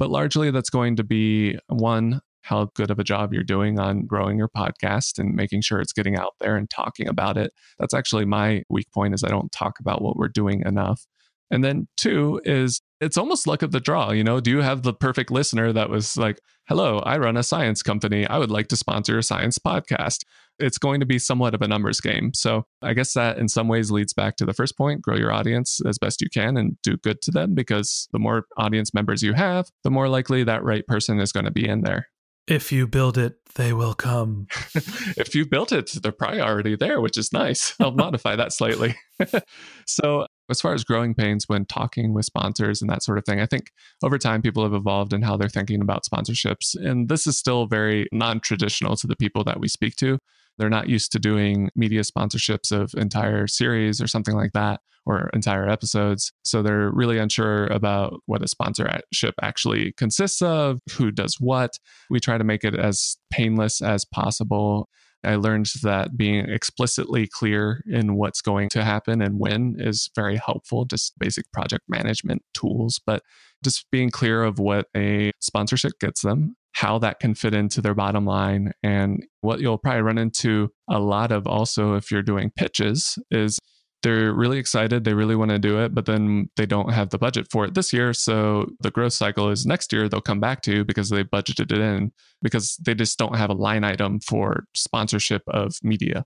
but 0.00 0.10
largely, 0.10 0.50
that's 0.50 0.70
going 0.70 0.96
to 0.96 1.04
be 1.04 1.58
one, 1.68 2.22
how 2.40 2.70
good 2.74 2.90
of 2.90 2.98
a 2.98 3.04
job 3.04 3.34
you're 3.34 3.44
doing 3.44 3.78
on 3.78 4.06
growing 4.06 4.38
your 4.38 4.48
podcast 4.48 5.18
and 5.18 5.36
making 5.36 5.60
sure 5.60 5.78
it's 5.78 5.92
getting 5.92 6.16
out 6.16 6.32
there 6.40 6.56
and 6.56 6.70
talking 6.70 7.06
about 7.06 7.36
it. 7.36 7.52
That's 7.78 7.92
actually 7.92 8.24
my 8.24 8.62
weak 8.70 8.90
point 8.94 9.12
is 9.12 9.22
I 9.22 9.28
don't 9.28 9.52
talk 9.52 9.78
about 9.78 10.00
what 10.00 10.16
we're 10.16 10.28
doing 10.28 10.62
enough. 10.64 11.06
And 11.50 11.64
then 11.64 11.88
two 11.96 12.40
is 12.44 12.80
it's 13.00 13.16
almost 13.16 13.46
luck 13.46 13.62
of 13.62 13.72
the 13.72 13.80
draw. 13.80 14.12
You 14.12 14.22
know, 14.22 14.40
do 14.40 14.50
you 14.50 14.60
have 14.60 14.82
the 14.82 14.92
perfect 14.92 15.30
listener 15.30 15.72
that 15.72 15.90
was 15.90 16.16
like, 16.16 16.40
hello, 16.68 16.98
I 17.00 17.18
run 17.18 17.36
a 17.36 17.42
science 17.42 17.82
company. 17.82 18.26
I 18.26 18.38
would 18.38 18.50
like 18.50 18.68
to 18.68 18.76
sponsor 18.76 19.18
a 19.18 19.22
science 19.22 19.58
podcast. 19.58 20.24
It's 20.58 20.78
going 20.78 21.00
to 21.00 21.06
be 21.06 21.18
somewhat 21.18 21.54
of 21.54 21.62
a 21.62 21.68
numbers 21.68 22.00
game. 22.00 22.32
So 22.34 22.66
I 22.82 22.92
guess 22.92 23.14
that 23.14 23.38
in 23.38 23.48
some 23.48 23.68
ways 23.68 23.90
leads 23.90 24.12
back 24.12 24.36
to 24.36 24.44
the 24.44 24.52
first 24.52 24.76
point 24.76 25.00
grow 25.02 25.16
your 25.16 25.32
audience 25.32 25.80
as 25.86 25.98
best 25.98 26.20
you 26.20 26.28
can 26.28 26.56
and 26.56 26.76
do 26.82 26.96
good 26.98 27.22
to 27.22 27.30
them 27.30 27.54
because 27.54 28.08
the 28.12 28.18
more 28.18 28.44
audience 28.58 28.92
members 28.92 29.22
you 29.22 29.32
have, 29.32 29.70
the 29.82 29.90
more 29.90 30.08
likely 30.08 30.44
that 30.44 30.62
right 30.62 30.86
person 30.86 31.18
is 31.18 31.32
going 31.32 31.46
to 31.46 31.50
be 31.50 31.66
in 31.66 31.80
there. 31.80 32.08
If 32.46 32.72
you 32.72 32.86
build 32.86 33.16
it, 33.16 33.36
they 33.54 33.72
will 33.72 33.94
come. 33.94 34.48
if 35.16 35.34
you 35.34 35.46
built 35.46 35.72
it, 35.72 35.90
they're 36.02 36.12
probably 36.12 36.40
already 36.40 36.76
there, 36.76 37.00
which 37.00 37.16
is 37.16 37.32
nice. 37.32 37.74
I'll 37.80 37.92
modify 37.92 38.36
that 38.36 38.52
slightly. 38.52 38.96
so 39.86 40.26
as 40.50 40.60
far 40.60 40.74
as 40.74 40.84
growing 40.84 41.14
pains 41.14 41.48
when 41.48 41.64
talking 41.64 42.12
with 42.12 42.24
sponsors 42.24 42.82
and 42.82 42.90
that 42.90 43.02
sort 43.02 43.18
of 43.18 43.24
thing, 43.24 43.40
I 43.40 43.46
think 43.46 43.70
over 44.02 44.18
time 44.18 44.42
people 44.42 44.62
have 44.62 44.74
evolved 44.74 45.12
in 45.12 45.22
how 45.22 45.36
they're 45.36 45.48
thinking 45.48 45.80
about 45.80 46.04
sponsorships. 46.04 46.74
And 46.74 47.08
this 47.08 47.26
is 47.26 47.38
still 47.38 47.66
very 47.66 48.08
non 48.12 48.40
traditional 48.40 48.96
to 48.96 49.06
the 49.06 49.16
people 49.16 49.44
that 49.44 49.60
we 49.60 49.68
speak 49.68 49.96
to. 49.96 50.18
They're 50.58 50.68
not 50.68 50.88
used 50.88 51.12
to 51.12 51.18
doing 51.18 51.70
media 51.74 52.02
sponsorships 52.02 52.72
of 52.72 52.92
entire 52.94 53.46
series 53.46 54.00
or 54.00 54.06
something 54.06 54.34
like 54.34 54.52
that 54.52 54.80
or 55.06 55.30
entire 55.32 55.68
episodes. 55.68 56.32
So 56.42 56.62
they're 56.62 56.90
really 56.90 57.18
unsure 57.18 57.66
about 57.68 58.20
what 58.26 58.42
a 58.42 58.48
sponsorship 58.48 59.34
actually 59.40 59.92
consists 59.96 60.42
of, 60.42 60.80
who 60.92 61.10
does 61.10 61.36
what. 61.40 61.78
We 62.10 62.20
try 62.20 62.36
to 62.36 62.44
make 62.44 62.64
it 62.64 62.74
as 62.74 63.16
painless 63.30 63.80
as 63.80 64.04
possible. 64.04 64.88
I 65.24 65.34
learned 65.36 65.70
that 65.82 66.16
being 66.16 66.48
explicitly 66.48 67.26
clear 67.26 67.82
in 67.86 68.16
what's 68.16 68.40
going 68.40 68.68
to 68.70 68.84
happen 68.84 69.20
and 69.20 69.38
when 69.38 69.76
is 69.78 70.10
very 70.14 70.36
helpful, 70.36 70.84
just 70.84 71.18
basic 71.18 71.50
project 71.52 71.84
management 71.88 72.42
tools. 72.54 73.00
But 73.04 73.22
just 73.62 73.86
being 73.90 74.10
clear 74.10 74.42
of 74.42 74.58
what 74.58 74.86
a 74.96 75.32
sponsorship 75.40 75.92
gets 76.00 76.22
them, 76.22 76.56
how 76.72 76.98
that 77.00 77.20
can 77.20 77.34
fit 77.34 77.54
into 77.54 77.82
their 77.82 77.94
bottom 77.94 78.24
line. 78.24 78.72
And 78.82 79.26
what 79.42 79.60
you'll 79.60 79.78
probably 79.78 80.02
run 80.02 80.18
into 80.18 80.70
a 80.88 80.98
lot 80.98 81.32
of 81.32 81.46
also 81.46 81.94
if 81.94 82.10
you're 82.10 82.22
doing 82.22 82.50
pitches 82.56 83.18
is 83.30 83.58
they're 84.02 84.32
really 84.32 84.58
excited. 84.58 85.04
They 85.04 85.14
really 85.14 85.36
want 85.36 85.50
to 85.50 85.58
do 85.58 85.78
it, 85.80 85.94
but 85.94 86.06
then 86.06 86.48
they 86.56 86.66
don't 86.66 86.92
have 86.92 87.10
the 87.10 87.18
budget 87.18 87.48
for 87.50 87.64
it 87.64 87.74
this 87.74 87.92
year. 87.92 88.12
So 88.12 88.66
the 88.80 88.90
growth 88.90 89.12
cycle 89.12 89.50
is 89.50 89.66
next 89.66 89.92
year 89.92 90.08
they'll 90.08 90.20
come 90.20 90.40
back 90.40 90.62
to 90.62 90.84
because 90.84 91.10
they 91.10 91.24
budgeted 91.24 91.72
it 91.72 91.78
in 91.78 92.12
because 92.42 92.76
they 92.76 92.94
just 92.94 93.18
don't 93.18 93.36
have 93.36 93.50
a 93.50 93.54
line 93.54 93.84
item 93.84 94.20
for 94.20 94.64
sponsorship 94.74 95.42
of 95.48 95.74
media. 95.82 96.24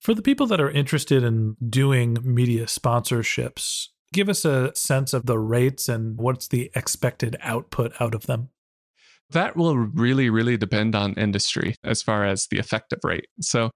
For 0.00 0.14
the 0.14 0.22
people 0.22 0.46
that 0.48 0.60
are 0.60 0.70
interested 0.70 1.22
in 1.22 1.56
doing 1.66 2.18
media 2.22 2.66
sponsorships, 2.66 3.86
give 4.12 4.28
us 4.28 4.44
a 4.44 4.74
sense 4.74 5.12
of 5.12 5.26
the 5.26 5.38
rates 5.38 5.88
and 5.88 6.18
what's 6.18 6.48
the 6.48 6.70
expected 6.74 7.36
output 7.40 7.92
out 8.00 8.14
of 8.14 8.26
them. 8.26 8.50
That 9.30 9.56
will 9.56 9.78
really, 9.78 10.28
really 10.28 10.56
depend 10.56 10.94
on 10.94 11.14
industry 11.14 11.76
as 11.82 12.02
far 12.02 12.24
as 12.24 12.46
the 12.48 12.58
effective 12.58 12.98
rate. 13.02 13.28
So 13.40 13.70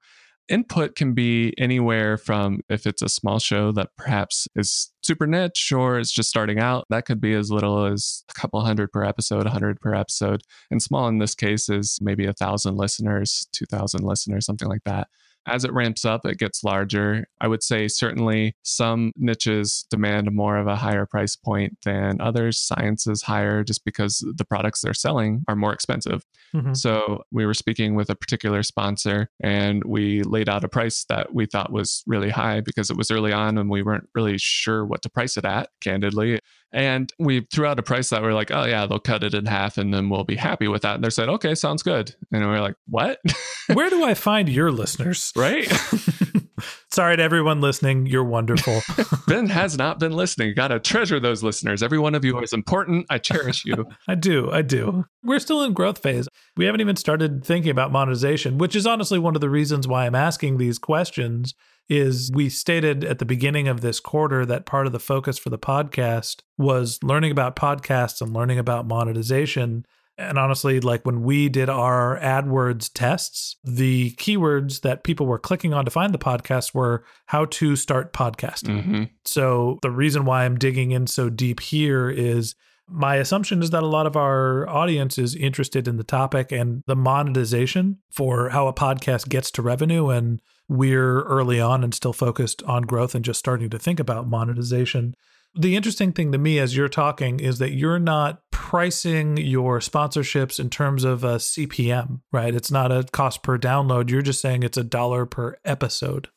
input 0.49 0.95
can 0.95 1.15
be 1.15 1.55
anywhere 1.59 2.17
from 2.17 2.61
if 2.69 2.87
it's 2.87 3.03
a 3.03 3.09
small 3.09 3.39
show 3.39 3.73
that 3.73 3.91
perhaps 3.97 4.49
is 4.57 4.93
super 5.03 5.27
niche 5.27 5.73
or 5.73 5.99
is 5.99 6.13
just 6.13 6.29
starting 6.29 6.59
out, 6.59 6.87
that 6.91 7.05
could 7.05 7.21
be 7.21 7.35
as 7.35 7.51
little 7.51 7.85
as 7.87 8.25
a 8.31 8.39
couple 8.39 8.65
hundred 8.65 8.93
per 8.93 9.05
episode, 9.05 9.45
100 9.45 9.81
per 9.81 9.95
episode. 9.95 10.43
And 10.71 10.83
small 10.83 11.09
in 11.09 11.19
this 11.19 11.35
case 11.35 11.69
is 11.69 11.99
maybe 12.01 12.27
a 12.27 12.33
thousand 12.33 12.77
listeners, 12.77 13.47
2,000 13.53 14.03
listeners, 14.03 14.47
something 14.47 14.69
like 14.69 14.85
that. 14.85 15.09
As 15.47 15.65
it 15.65 15.73
ramps 15.73 16.05
up, 16.05 16.27
it 16.27 16.39
gets 16.39 16.63
larger. 16.63 17.27
I 17.41 17.49
would 17.49 17.63
say 17.63 17.89
certainly 17.89 18.55
some 18.63 19.13
niches 19.17 19.87
demand 19.91 20.31
more 20.33 20.59
of 20.59 20.67
a 20.67 20.77
higher 20.77 21.07
price 21.07 21.37
point 21.37 21.79
than 21.85 22.21
others. 22.21 22.59
Science 22.59 23.07
is 23.07 23.23
higher 23.23 23.65
just 23.65 23.85
because 23.85 24.25
the 24.37 24.45
products 24.45 24.83
they're 24.83 24.95
selling 24.95 25.45
are 25.49 25.57
more 25.57 25.73
expensive. 25.73 26.23
Mm-hmm. 26.55 26.75
So 26.75 27.25
we 27.31 27.47
were 27.47 27.55
speaking 27.55 27.95
with 27.95 28.11
a 28.11 28.15
particular 28.15 28.63
sponsor 28.63 29.31
and 29.43 29.83
we 29.85 30.23
laid 30.23 30.49
out 30.49 30.65
a 30.65 30.69
price 30.69 31.05
that 31.09 31.35
we 31.35 31.47
thought 31.47 31.73
was 31.73 32.03
really 32.07 32.31
high 32.31 32.61
because 32.61 32.91
it 32.91 32.97
was 32.97 33.11
early 33.11 33.33
on 33.33 33.59
and 33.59 33.71
we 33.71 33.83
weren't 33.83 34.09
really 34.15 34.39
sure 34.39 34.85
what 34.85 35.03
to 35.03 35.11
price 35.11 35.37
it 35.37 35.45
at, 35.45 35.71
candidly. 35.81 36.41
And 36.73 37.13
we 37.19 37.47
threw 37.53 37.67
out 37.67 37.79
a 37.79 37.83
price 37.83 38.11
that 38.11 38.23
we're 38.23 38.35
like, 38.35 38.51
oh, 38.51 38.65
yeah, 38.65 38.87
they'll 38.87 38.99
cut 38.99 39.23
it 39.23 39.35
in 39.35 39.47
half 39.47 39.79
and 39.79 39.93
then 39.93 40.11
we'll 40.11 40.25
be 40.25 40.37
happy 40.37 40.69
with 40.69 40.83
that. 40.83 40.97
And 40.97 41.05
they 41.05 41.11
said, 41.11 41.29
okay, 41.29 41.55
sounds 41.55 41.83
good. 41.83 42.15
And 42.31 42.43
we 42.43 42.55
are 42.55 42.61
like, 42.61 42.77
what? 42.87 43.21
Where 43.73 43.89
do 43.91 44.05
I 44.05 44.15
find 44.15 44.49
your 44.49 44.71
listeners? 44.71 45.33
Right. 45.35 45.67
Sorry 46.91 47.17
to 47.17 47.23
everyone 47.23 47.61
listening. 47.61 48.07
You're 48.07 48.25
wonderful. 48.25 48.83
ben 49.29 49.49
has 49.49 49.79
not 49.79 50.01
been 50.01 50.13
listening. 50.13 50.55
Got 50.55 50.69
to 50.69 50.81
treasure 50.81 51.21
those 51.21 51.43
listeners. 51.43 51.83
Every 51.83 51.99
one 51.99 52.15
of 52.15 52.25
you 52.25 52.39
is 52.41 52.53
important. 52.53 53.07
I 53.09 53.19
cherish 53.19 53.65
you. 53.65 53.87
I 54.09 54.15
do. 54.15 54.51
I 54.51 54.63
do. 54.63 55.07
We're 55.23 55.39
still 55.39 55.63
in 55.63 55.73
growth 55.73 56.03
phase. 56.03 56.29
We 56.57 56.65
haven't 56.65 56.81
even 56.81 56.97
started 56.97 57.45
thinking 57.45 57.71
about 57.71 57.93
monetization, 57.93 58.59
which 58.59 58.75
is 58.75 58.87
honestly 58.87 59.19
one 59.19 59.35
of 59.35 59.41
the 59.41 59.51
reasons 59.51 59.87
why 59.87 60.07
I'm 60.07 60.15
asking 60.15 60.59
these 60.59 60.79
questions 60.79 61.55
is 61.89 62.31
we 62.33 62.49
stated 62.49 63.05
at 63.05 63.19
the 63.19 63.25
beginning 63.25 63.69
of 63.69 63.81
this 63.81 64.01
quarter 64.01 64.45
that 64.47 64.67
part 64.67 64.87
of 64.87 64.93
the 64.93 64.99
focus 64.99 65.39
for 65.39 65.51
the 65.51 65.59
podcast 65.59 66.43
was 66.57 66.99
learning 67.03 67.31
about 67.31 67.57
podcasts 67.57 68.21
and 68.21 68.33
learning 68.33 68.59
about 68.59 68.87
monetization. 68.87 69.87
And 70.19 70.39
honestly, 70.39 70.81
like 70.81 71.07
when 71.07 71.23
we 71.23 71.49
did 71.49 71.69
our 71.69 72.19
AdWords 72.21 72.91
tests, 72.93 73.57
the 73.65 74.11
keywords 74.13 74.81
that 74.83 75.05
people 75.05 75.27
were 75.27 75.39
clicking 75.39 75.73
on 75.73 75.85
to 75.85 75.91
find 75.91 76.13
the 76.13 76.19
podcast 76.19 76.75
were 76.75 77.05
how 77.27 77.47
to 77.47 77.77
start 77.77 78.13
podcasting. 78.13 78.83
Mm-hmm. 78.83 79.05
So 79.25 79.79
the 79.83 79.91
reason 79.91 80.25
why 80.25 80.45
I'm 80.45 80.59
digging 80.59 80.91
in 80.91 81.07
so 81.07 81.31
deep 81.31 81.61
here 81.61 82.11
is 82.11 82.55
my 82.91 83.17
assumption 83.17 83.63
is 83.63 83.71
that 83.71 83.83
a 83.83 83.87
lot 83.87 84.07
of 84.07 84.17
our 84.17 84.69
audience 84.69 85.19
is 85.19 85.35
interested 85.35 85.87
in 85.87 85.99
the 85.99 86.05
topic 86.05 86.51
and 86.51 86.83
the 86.87 86.97
monetization 86.97 87.99
for 88.11 88.49
how 88.49 88.67
a 88.67 88.73
podcast 88.73 89.29
gets 89.29 89.51
to 89.53 89.63
revenue 89.63 90.09
and 90.09 90.41
we're 90.69 91.23
early 91.23 91.61
on 91.61 91.83
and 91.83 91.95
still 91.95 92.13
focused 92.13 92.63
on 92.65 92.83
growth 92.83 93.15
and 93.15 93.25
just 93.25 93.39
starting 93.39 93.71
to 93.71 93.79
think 93.79 93.99
about 93.99 94.29
monetization. 94.29 95.15
The 95.55 95.77
interesting 95.77 96.13
thing 96.13 96.31
to 96.33 96.39
me 96.39 96.59
as 96.59 96.77
you're 96.77 96.89
talking 96.89 97.41
is 97.41 97.59
that 97.59 97.73
you're 97.73 97.99
not 97.99 98.43
pricing 98.51 99.39
your 99.39 99.81
sponsorships 99.81 100.61
in 100.61 100.69
terms 100.69 101.05
of 101.05 101.25
a 101.25 101.37
CPM, 101.37 102.21
right? 102.31 102.55
It's 102.55 102.71
not 102.71 102.93
a 102.93 103.05
cost 103.13 103.43
per 103.43 103.59
download. 103.59 104.11
You're 104.11 104.23
just 104.23 104.43
saying 104.43 104.63
it's 104.63 104.77
a 104.77 104.85
dollar 104.85 105.25
per 105.25 105.57
episode. 105.65 106.29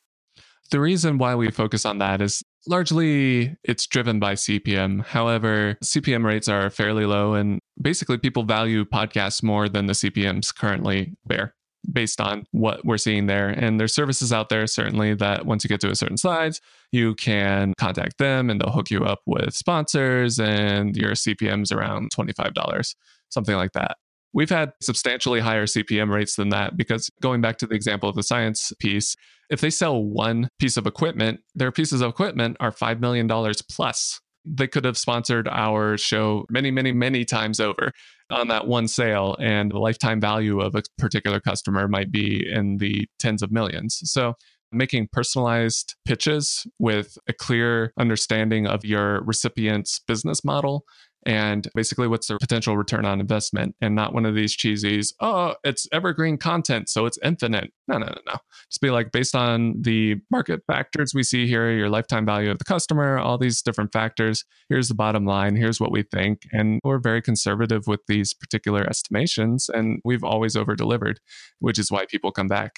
The 0.70 0.80
reason 0.80 1.18
why 1.18 1.34
we 1.34 1.50
focus 1.50 1.84
on 1.84 1.98
that 1.98 2.22
is 2.22 2.42
largely 2.66 3.54
it's 3.62 3.86
driven 3.86 4.18
by 4.18 4.34
CPM. 4.34 5.04
However, 5.04 5.76
CPM 5.84 6.24
rates 6.24 6.48
are 6.48 6.70
fairly 6.70 7.04
low 7.04 7.34
and 7.34 7.60
basically 7.80 8.16
people 8.16 8.44
value 8.44 8.86
podcasts 8.86 9.42
more 9.42 9.68
than 9.68 9.86
the 9.86 9.92
CPMs 9.92 10.54
currently 10.54 11.14
bear 11.26 11.54
based 11.90 12.20
on 12.20 12.46
what 12.52 12.84
we're 12.84 12.98
seeing 12.98 13.26
there. 13.26 13.48
And 13.48 13.80
there's 13.80 13.94
services 13.94 14.32
out 14.32 14.48
there, 14.48 14.66
certainly, 14.66 15.14
that 15.14 15.46
once 15.46 15.64
you 15.64 15.68
get 15.68 15.80
to 15.80 15.90
a 15.90 15.96
certain 15.96 16.16
size, 16.16 16.60
you 16.92 17.14
can 17.14 17.74
contact 17.78 18.18
them 18.18 18.50
and 18.50 18.60
they'll 18.60 18.72
hook 18.72 18.90
you 18.90 19.04
up 19.04 19.20
with 19.26 19.54
sponsors 19.54 20.38
and 20.38 20.96
your 20.96 21.12
CPM's 21.12 21.72
around 21.72 22.10
$25, 22.12 22.94
something 23.30 23.56
like 23.56 23.72
that. 23.72 23.96
We've 24.34 24.50
had 24.50 24.72
substantially 24.80 25.40
higher 25.40 25.66
CPM 25.66 26.10
rates 26.10 26.36
than 26.36 26.48
that 26.50 26.76
because 26.76 27.10
going 27.20 27.40
back 27.40 27.58
to 27.58 27.66
the 27.66 27.74
example 27.74 28.08
of 28.08 28.14
the 28.14 28.22
science 28.22 28.72
piece, 28.78 29.14
if 29.50 29.60
they 29.60 29.70
sell 29.70 30.02
one 30.02 30.48
piece 30.58 30.78
of 30.78 30.86
equipment, 30.86 31.40
their 31.54 31.70
pieces 31.70 32.00
of 32.00 32.08
equipment 32.08 32.56
are 32.58 32.70
$5 32.70 33.00
million 33.00 33.28
plus 33.70 34.20
they 34.44 34.66
could 34.66 34.84
have 34.84 34.98
sponsored 34.98 35.48
our 35.48 35.96
show 35.96 36.44
many, 36.50 36.70
many, 36.70 36.92
many 36.92 37.24
times 37.24 37.60
over 37.60 37.92
on 38.30 38.48
that 38.48 38.66
one 38.66 38.88
sale. 38.88 39.36
And 39.40 39.70
the 39.70 39.78
lifetime 39.78 40.20
value 40.20 40.60
of 40.60 40.74
a 40.74 40.82
particular 40.98 41.40
customer 41.40 41.88
might 41.88 42.10
be 42.10 42.46
in 42.48 42.78
the 42.78 43.06
tens 43.18 43.42
of 43.42 43.52
millions. 43.52 44.00
So 44.04 44.34
making 44.72 45.08
personalized 45.12 45.94
pitches 46.04 46.66
with 46.78 47.18
a 47.28 47.32
clear 47.32 47.92
understanding 47.98 48.66
of 48.66 48.84
your 48.84 49.22
recipient's 49.24 50.00
business 50.06 50.44
model 50.44 50.84
and 51.24 51.68
basically 51.74 52.08
what's 52.08 52.26
the 52.26 52.38
potential 52.38 52.76
return 52.76 53.04
on 53.04 53.20
investment? 53.20 53.74
And 53.80 53.94
not 53.94 54.14
one 54.14 54.26
of 54.26 54.34
these 54.34 54.56
cheesies 54.56 55.12
oh 55.20 55.54
it's 55.64 55.86
evergreen 55.92 56.36
content 56.36 56.88
so 56.88 57.06
it's 57.06 57.18
infinite. 57.22 57.72
No 57.88 57.98
no 57.98 58.06
no 58.06 58.20
no. 58.26 58.36
Just 58.70 58.80
be 58.80 58.90
like 58.90 59.12
based 59.12 59.34
on 59.34 59.74
the 59.80 60.16
market 60.30 60.62
factors 60.66 61.12
we 61.14 61.22
see 61.22 61.46
here 61.46 61.70
your 61.70 61.90
lifetime 61.90 62.26
value 62.26 62.50
of 62.50 62.58
the 62.58 62.64
customer 62.64 63.18
all 63.18 63.38
these 63.38 63.62
different 63.62 63.92
factors 63.92 64.44
here's 64.68 64.88
the 64.88 64.94
bottom 64.94 65.24
line 65.24 65.56
here's 65.56 65.80
what 65.80 65.92
we 65.92 66.02
think 66.02 66.42
and 66.52 66.80
we're 66.84 66.98
very 66.98 67.22
conservative 67.22 67.86
with 67.86 68.00
these 68.08 68.34
particular 68.34 68.88
estimations 68.88 69.68
and 69.68 70.00
we've 70.04 70.24
always 70.24 70.56
over 70.56 70.74
delivered 70.74 71.20
which 71.58 71.78
is 71.78 71.90
why 71.90 72.06
people 72.06 72.30
come 72.32 72.48
back 72.48 72.72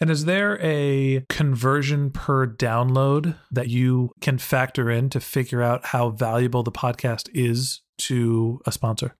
and 0.00 0.10
is 0.10 0.24
there 0.24 0.58
a 0.62 1.24
conversion 1.28 2.10
per 2.10 2.46
download 2.46 3.36
that 3.50 3.68
you 3.68 4.12
can 4.20 4.38
factor 4.38 4.90
in 4.90 5.10
to 5.10 5.20
figure 5.20 5.62
out 5.62 5.86
how 5.86 6.10
valuable 6.10 6.62
the 6.62 6.72
podcast 6.72 7.28
is 7.34 7.82
to 7.98 8.60
a 8.64 8.72
sponsor? 8.72 9.16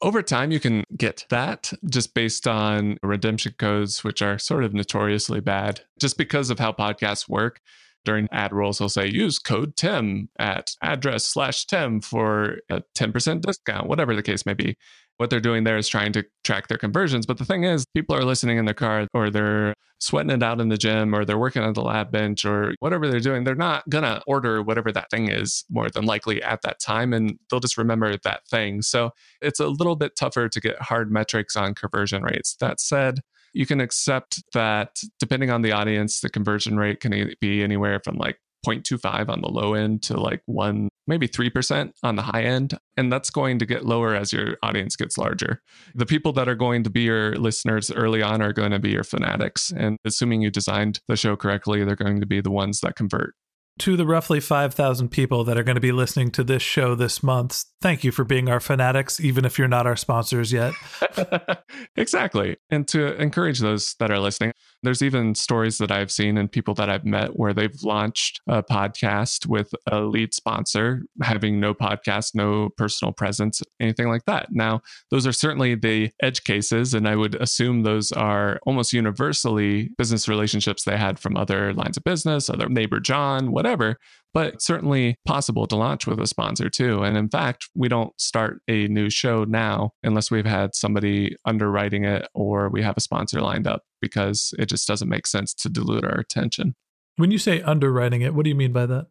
Over 0.00 0.22
time, 0.22 0.50
you 0.50 0.60
can 0.60 0.84
get 0.96 1.26
that 1.30 1.72
just 1.88 2.14
based 2.14 2.46
on 2.46 2.96
redemption 3.02 3.54
codes, 3.58 4.02
which 4.02 4.22
are 4.22 4.38
sort 4.38 4.64
of 4.64 4.74
notoriously 4.74 5.40
bad, 5.40 5.82
just 6.00 6.16
because 6.16 6.50
of 6.50 6.58
how 6.58 6.72
podcasts 6.72 7.28
work. 7.28 7.60
During 8.04 8.28
ad 8.32 8.52
rolls, 8.52 8.78
they'll 8.78 8.90
say 8.90 9.06
use 9.06 9.38
code 9.38 9.76
TIM 9.76 10.28
at 10.38 10.72
address 10.82 11.24
slash 11.24 11.64
TIM 11.64 12.02
for 12.02 12.58
a 12.68 12.82
10% 12.94 13.40
discount, 13.40 13.88
whatever 13.88 14.14
the 14.14 14.22
case 14.22 14.44
may 14.44 14.52
be 14.52 14.76
what 15.18 15.30
they're 15.30 15.40
doing 15.40 15.64
there 15.64 15.76
is 15.76 15.88
trying 15.88 16.12
to 16.12 16.24
track 16.42 16.68
their 16.68 16.78
conversions. 16.78 17.26
But 17.26 17.38
the 17.38 17.44
thing 17.44 17.64
is, 17.64 17.86
people 17.94 18.16
are 18.16 18.24
listening 18.24 18.58
in 18.58 18.64
their 18.64 18.74
car 18.74 19.06
or 19.14 19.30
they're 19.30 19.74
sweating 20.00 20.30
it 20.30 20.42
out 20.42 20.60
in 20.60 20.68
the 20.68 20.76
gym 20.76 21.14
or 21.14 21.24
they're 21.24 21.38
working 21.38 21.62
on 21.62 21.72
the 21.72 21.82
lab 21.82 22.10
bench 22.10 22.44
or 22.44 22.74
whatever 22.80 23.08
they're 23.08 23.20
doing. 23.20 23.44
They're 23.44 23.54
not 23.54 23.88
going 23.88 24.04
to 24.04 24.22
order 24.26 24.62
whatever 24.62 24.92
that 24.92 25.10
thing 25.10 25.30
is 25.30 25.64
more 25.70 25.88
than 25.88 26.04
likely 26.04 26.42
at 26.42 26.62
that 26.62 26.80
time. 26.80 27.12
And 27.12 27.38
they'll 27.48 27.60
just 27.60 27.78
remember 27.78 28.16
that 28.24 28.40
thing. 28.50 28.82
So 28.82 29.10
it's 29.40 29.60
a 29.60 29.68
little 29.68 29.96
bit 29.96 30.16
tougher 30.16 30.48
to 30.48 30.60
get 30.60 30.80
hard 30.82 31.10
metrics 31.10 31.56
on 31.56 31.74
conversion 31.74 32.22
rates. 32.22 32.56
That 32.60 32.80
said, 32.80 33.20
you 33.54 33.66
can 33.66 33.80
accept 33.80 34.42
that 34.52 34.98
depending 35.20 35.50
on 35.50 35.62
the 35.62 35.72
audience, 35.72 36.20
the 36.20 36.28
conversion 36.28 36.76
rate 36.76 37.00
can 37.00 37.34
be 37.40 37.62
anywhere 37.62 38.00
from 38.02 38.16
like 38.16 38.38
0.25 38.64 39.28
on 39.28 39.40
the 39.40 39.48
low 39.48 39.74
end 39.74 40.02
to 40.02 40.18
like 40.18 40.42
1 40.46 40.88
maybe 41.06 41.28
3% 41.28 41.92
on 42.02 42.16
the 42.16 42.22
high 42.22 42.42
end 42.42 42.78
and 42.96 43.12
that's 43.12 43.28
going 43.30 43.58
to 43.58 43.66
get 43.66 43.84
lower 43.84 44.14
as 44.14 44.32
your 44.32 44.56
audience 44.62 44.96
gets 44.96 45.18
larger. 45.18 45.60
The 45.94 46.06
people 46.06 46.32
that 46.32 46.48
are 46.48 46.54
going 46.54 46.82
to 46.84 46.90
be 46.90 47.02
your 47.02 47.34
listeners 47.36 47.90
early 47.90 48.22
on 48.22 48.40
are 48.40 48.52
going 48.52 48.70
to 48.70 48.78
be 48.78 48.90
your 48.90 49.04
fanatics 49.04 49.70
and 49.70 49.98
assuming 50.04 50.40
you 50.40 50.50
designed 50.50 51.00
the 51.08 51.16
show 51.16 51.36
correctly, 51.36 51.84
they're 51.84 51.96
going 51.96 52.20
to 52.20 52.26
be 52.26 52.40
the 52.40 52.50
ones 52.50 52.80
that 52.80 52.96
convert 52.96 53.34
to 53.78 53.96
the 53.96 54.06
roughly 54.06 54.38
5,000 54.38 55.08
people 55.08 55.42
that 55.44 55.58
are 55.58 55.64
going 55.64 55.74
to 55.74 55.80
be 55.80 55.90
listening 55.90 56.30
to 56.32 56.44
this 56.44 56.62
show 56.62 56.94
this 56.94 57.22
month, 57.22 57.64
thank 57.80 58.04
you 58.04 58.12
for 58.12 58.24
being 58.24 58.48
our 58.48 58.60
fanatics, 58.60 59.18
even 59.18 59.44
if 59.44 59.58
you're 59.58 59.68
not 59.68 59.86
our 59.86 59.96
sponsors 59.96 60.52
yet. 60.52 60.72
exactly. 61.96 62.56
And 62.70 62.86
to 62.88 63.20
encourage 63.20 63.58
those 63.58 63.96
that 63.98 64.12
are 64.12 64.20
listening, 64.20 64.52
there's 64.84 65.02
even 65.02 65.34
stories 65.34 65.78
that 65.78 65.90
I've 65.90 66.10
seen 66.10 66.38
and 66.38 66.50
people 66.50 66.74
that 66.74 66.90
I've 66.90 67.04
met 67.04 67.36
where 67.38 67.52
they've 67.52 67.82
launched 67.82 68.40
a 68.46 68.62
podcast 68.62 69.46
with 69.46 69.74
a 69.90 70.00
lead 70.00 70.34
sponsor 70.34 71.02
having 71.22 71.58
no 71.58 71.74
podcast, 71.74 72.34
no 72.34 72.68
personal 72.76 73.12
presence, 73.12 73.62
anything 73.80 74.08
like 74.08 74.24
that. 74.26 74.48
Now, 74.50 74.82
those 75.10 75.26
are 75.26 75.32
certainly 75.32 75.74
the 75.74 76.10
edge 76.22 76.44
cases. 76.44 76.94
And 76.94 77.08
I 77.08 77.16
would 77.16 77.34
assume 77.36 77.82
those 77.82 78.12
are 78.12 78.60
almost 78.66 78.92
universally 78.92 79.90
business 79.96 80.28
relationships 80.28 80.84
they 80.84 80.96
had 80.96 81.18
from 81.18 81.36
other 81.36 81.72
lines 81.72 81.96
of 81.96 82.04
business, 82.04 82.50
other 82.50 82.68
neighbor 82.68 83.00
John, 83.00 83.52
whatever 83.52 83.98
but 84.34 84.60
certainly 84.60 85.16
possible 85.24 85.66
to 85.68 85.76
launch 85.76 86.06
with 86.06 86.20
a 86.20 86.26
sponsor 86.26 86.68
too. 86.68 87.02
And 87.04 87.16
in 87.16 87.30
fact, 87.30 87.68
we 87.74 87.88
don't 87.88 88.12
start 88.20 88.60
a 88.68 88.88
new 88.88 89.08
show 89.08 89.44
now 89.44 89.92
unless 90.02 90.30
we've 90.30 90.44
had 90.44 90.74
somebody 90.74 91.36
underwriting 91.46 92.04
it 92.04 92.28
or 92.34 92.68
we 92.68 92.82
have 92.82 92.96
a 92.96 93.00
sponsor 93.00 93.40
lined 93.40 93.66
up 93.66 93.82
because 94.02 94.52
it 94.58 94.66
just 94.66 94.86
doesn't 94.86 95.08
make 95.08 95.26
sense 95.26 95.54
to 95.54 95.68
dilute 95.68 96.04
our 96.04 96.18
attention. 96.18 96.74
When 97.16 97.30
you 97.30 97.38
say 97.38 97.62
underwriting 97.62 98.22
it, 98.22 98.34
what 98.34 98.42
do 98.42 98.50
you 98.50 98.56
mean 98.56 98.72
by 98.72 98.86
that? 98.86 99.06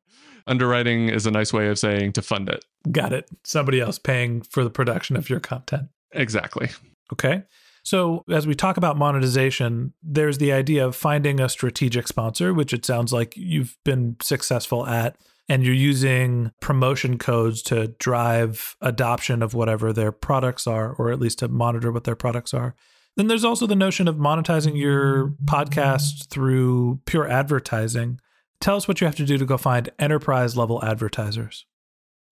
Underwriting 0.46 1.08
is 1.08 1.26
a 1.26 1.32
nice 1.32 1.54
way 1.54 1.70
of 1.70 1.80
saying 1.80 2.12
to 2.14 2.22
fund 2.22 2.50
it. 2.50 2.66
Got 2.92 3.14
it. 3.14 3.30
Somebody 3.46 3.80
else 3.80 3.98
paying 3.98 4.42
for 4.42 4.66
the 4.66 4.70
production 4.70 5.16
of 5.16 5.30
your 5.30 5.40
content. 5.40 5.88
Exactly. 6.12 6.70
Okay. 7.14 7.44
So, 7.84 8.24
as 8.30 8.48
we 8.48 8.56
talk 8.56 8.78
about 8.78 8.98
monetization, 8.98 9.94
there's 10.02 10.38
the 10.38 10.54
idea 10.54 10.86
of 10.88 10.96
finding 10.96 11.42
a 11.42 11.50
strategic 11.50 12.08
sponsor, 12.08 12.54
which 12.54 12.74
it 12.74 12.86
sounds 12.86 13.12
like 13.12 13.36
you've 13.36 13.78
been 13.84 14.16
successful 14.22 14.88
at, 14.88 15.18
and 15.50 15.64
you're 15.64 15.74
using 15.74 16.52
promotion 16.62 17.18
codes 17.18 17.62
to 17.64 17.90
drive 18.00 18.78
adoption 18.80 19.44
of 19.44 19.54
whatever 19.54 19.92
their 19.92 20.14
products 20.14 20.66
are, 20.66 20.94
or 20.94 21.12
at 21.12 21.20
least 21.20 21.40
to 21.40 21.50
monitor 21.50 21.92
what 21.92 22.06
their 22.06 22.16
products 22.16 22.54
are. 22.54 22.74
Then 23.18 23.28
there's 23.28 23.46
also 23.46 23.68
the 23.68 23.76
notion 23.76 24.08
of 24.08 24.16
monetizing 24.16 24.78
your 24.78 25.34
podcast 25.44 26.30
through 26.30 27.02
pure 27.06 27.30
advertising. 27.30 28.20
Tell 28.62 28.78
us 28.78 28.88
what 28.88 29.02
you 29.02 29.08
have 29.08 29.18
to 29.18 29.26
do 29.26 29.38
to 29.38 29.46
go 29.46 29.58
find 29.58 29.90
enterprise 30.00 30.56
level 30.56 30.84
advertisers. 30.84 31.66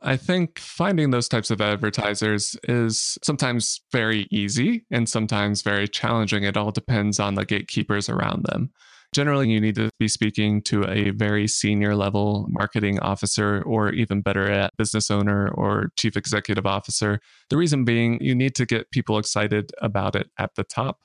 I 0.03 0.17
think 0.17 0.57
finding 0.57 1.11
those 1.11 1.27
types 1.27 1.51
of 1.51 1.61
advertisers 1.61 2.55
is 2.63 3.19
sometimes 3.23 3.81
very 3.91 4.27
easy 4.31 4.83
and 4.89 5.07
sometimes 5.07 5.61
very 5.61 5.87
challenging. 5.87 6.43
It 6.43 6.57
all 6.57 6.71
depends 6.71 7.19
on 7.19 7.35
the 7.35 7.45
gatekeepers 7.45 8.09
around 8.09 8.45
them. 8.45 8.71
Generally, 9.13 9.51
you 9.51 9.59
need 9.59 9.75
to 9.75 9.89
be 9.99 10.07
speaking 10.07 10.61
to 10.63 10.89
a 10.89 11.11
very 11.11 11.47
senior 11.47 11.95
level 11.95 12.47
marketing 12.49 12.99
officer, 13.01 13.61
or 13.63 13.91
even 13.91 14.21
better, 14.21 14.49
a 14.49 14.69
business 14.77 15.11
owner 15.11 15.49
or 15.49 15.89
chief 15.97 16.15
executive 16.15 16.65
officer. 16.65 17.19
The 17.49 17.57
reason 17.57 17.83
being, 17.83 18.19
you 18.21 18.33
need 18.33 18.55
to 18.55 18.65
get 18.65 18.89
people 18.89 19.19
excited 19.19 19.71
about 19.81 20.15
it 20.15 20.31
at 20.39 20.55
the 20.55 20.63
top. 20.63 20.99